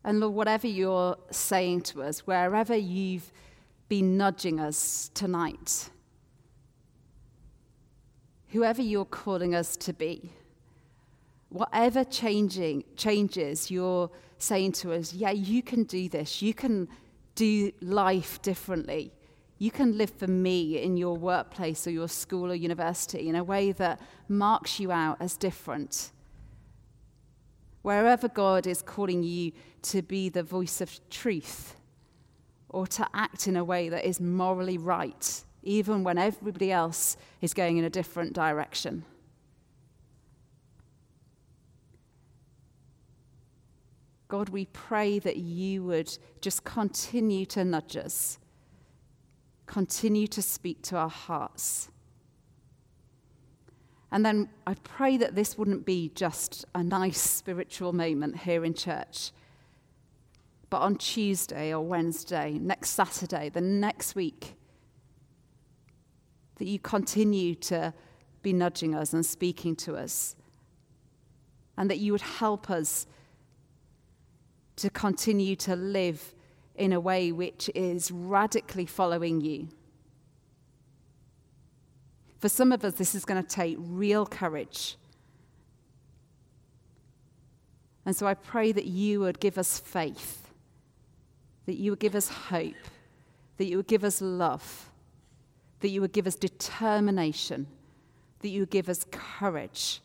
And 0.05 0.21
Lord, 0.21 0.35
whatever 0.35 0.67
you're 0.67 1.17
saying 1.31 1.83
to 1.83 2.03
us, 2.03 2.27
wherever 2.27 2.77
you've 2.77 3.33
been 3.89 4.17
nudging 4.17 4.61
us 4.61 5.11
tonight, 5.15 5.91
whoever 8.53 8.83
you're 8.83 9.05
calling 9.05 9.55
us 9.55 9.77
to 9.79 9.93
be, 9.93 10.31
whatever 11.49 12.05
changing 12.05 12.85
changes 12.97 13.71
you're 13.71 14.11
saying 14.39 14.73
to 14.73 14.93
us, 14.93 15.13
yeah, 15.15 15.31
you 15.31 15.63
can 15.63 15.85
do 15.85 16.09
this. 16.09 16.43
You 16.43 16.55
can 16.55 16.89
do 17.35 17.73
life 17.81 18.41
differently. 18.43 19.13
You 19.59 19.71
can 19.71 19.97
live 19.97 20.11
for 20.11 20.27
me 20.27 20.83
in 20.83 20.97
your 20.97 21.17
workplace 21.17 21.87
or 21.87 21.91
your 21.91 22.09
school 22.09 22.51
or 22.51 22.55
university 22.55 23.29
in 23.29 23.37
a 23.37 23.45
way 23.45 23.73
that 23.73 24.01
marks 24.29 24.81
you 24.81 24.91
out 24.91 25.19
as 25.21 25.37
different. 25.37 26.11
Wherever 27.83 28.29
God 28.29 28.67
is 28.67 28.83
calling 28.83 29.23
you 29.23 29.53
to 29.83 30.03
be 30.03 30.29
the 30.29 30.43
voice 30.43 30.81
of 30.81 31.01
truth 31.11 31.77
or 32.69 32.87
to 32.89 33.07
act 33.15 33.47
in 33.47 33.57
a 33.57 33.65
way 33.65 33.89
that 33.89 34.05
is 34.05 34.21
morally 34.21 34.79
right, 34.79 35.43
even 35.63 36.05
when 36.05 36.19
everybody 36.19 36.73
else 36.73 37.17
is 37.41 37.55
going 37.55 37.77
in 37.77 37.85
a 37.85 37.91
different 37.91 38.33
direction. 38.33 39.05
God, 44.29 44.49
we 44.49 44.67
pray 44.67 45.19
that 45.19 45.37
you 45.37 45.85
would 45.85 46.17
just 46.41 46.65
continue 46.65 47.45
to 47.47 47.65
nudge 47.65 47.97
us 47.97 48.39
continue 49.73 50.27
to 50.27 50.43
speak 50.43 50.83
to 50.83 50.97
our 50.97 51.09
hearts. 51.09 51.89
And 54.11 54.23
then 54.23 54.51
I 54.67 54.75
pray 54.75 55.17
that 55.17 55.35
this 55.35 55.57
wouldn't 55.57 55.87
be 55.87 56.11
just 56.15 56.67
a 56.75 56.83
nice 56.83 57.19
spiritual 57.19 57.95
moment 57.95 58.37
here 58.41 58.67
in 58.67 58.75
church, 58.75 59.31
but 60.69 60.83
on 60.83 60.97
Tuesday 60.97 61.73
or 61.73 61.81
Wednesday, 61.81 62.59
next 62.61 62.91
Saturday, 62.91 63.49
the 63.49 63.63
next 63.63 64.15
week, 64.15 64.57
that 66.57 66.67
you 66.67 66.79
continue 66.79 67.55
to 67.57 67.93
be 68.43 68.53
nudging 68.53 68.95
us 68.95 69.13
and 69.13 69.25
speaking 69.25 69.77
to 69.77 69.97
us, 69.97 70.37
and 71.77 71.91
that 71.91 71.99
you 71.99 72.13
would 72.13 72.21
help 72.21 72.71
us 72.71 73.07
to 74.77 74.91
continue 74.91 75.55
to 75.57 75.77
live 75.77 76.35
in 76.75 76.93
a 76.93 77.01
way 77.01 77.31
which 77.31 77.71
is 77.75 78.11
radically 78.11 78.87
following 78.87 79.41
you. 79.41 79.69
For 82.41 82.49
some 82.49 82.73
of 82.73 82.85
us, 82.85 82.95
this 82.95 83.15
is 83.15 83.25
going 83.25 83.43
to 83.43 83.49
take 83.49 83.77
real 83.79 84.27
courage. 84.27 84.97
And 88.05 88.17
so 88.17 88.27
I 88.27 88.35
pray 88.35 88.73
that 88.73 88.87
you 88.87 89.21
would 89.21 89.39
give 89.39 89.59
us 89.59 89.79
faith, 89.79 90.51
that 91.67 91.77
you 91.77 91.93
would 91.93 92.01
give 92.01 92.17
us 92.17 92.29
hope, 92.29 92.75
that 93.59 93.67
you 93.67 93.77
would 93.77 93.87
give 93.87 94.03
us 94.03 94.21
love, 94.21 94.91
that 95.83 95.89
you 95.89 96.01
would 96.01 96.13
give 96.13 96.27
us 96.27 96.37
determination, 96.37 97.67
that 98.41 98.49
you 98.49 98.61
would 98.61 98.71
give 98.71 98.89
us 98.89 99.05
courage 99.11 100.01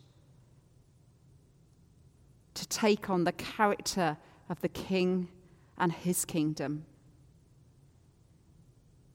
to 2.55 2.67
take 2.67 3.09
on 3.09 3.23
the 3.23 3.31
character 3.31 4.17
of 4.49 4.59
the 4.61 4.67
King 4.67 5.29
and 5.77 5.91
his 5.93 6.25
kingdom. 6.25 6.85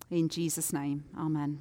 In 0.09 0.29
Jesus' 0.29 0.73
name, 0.73 1.05
amen. 1.19 1.61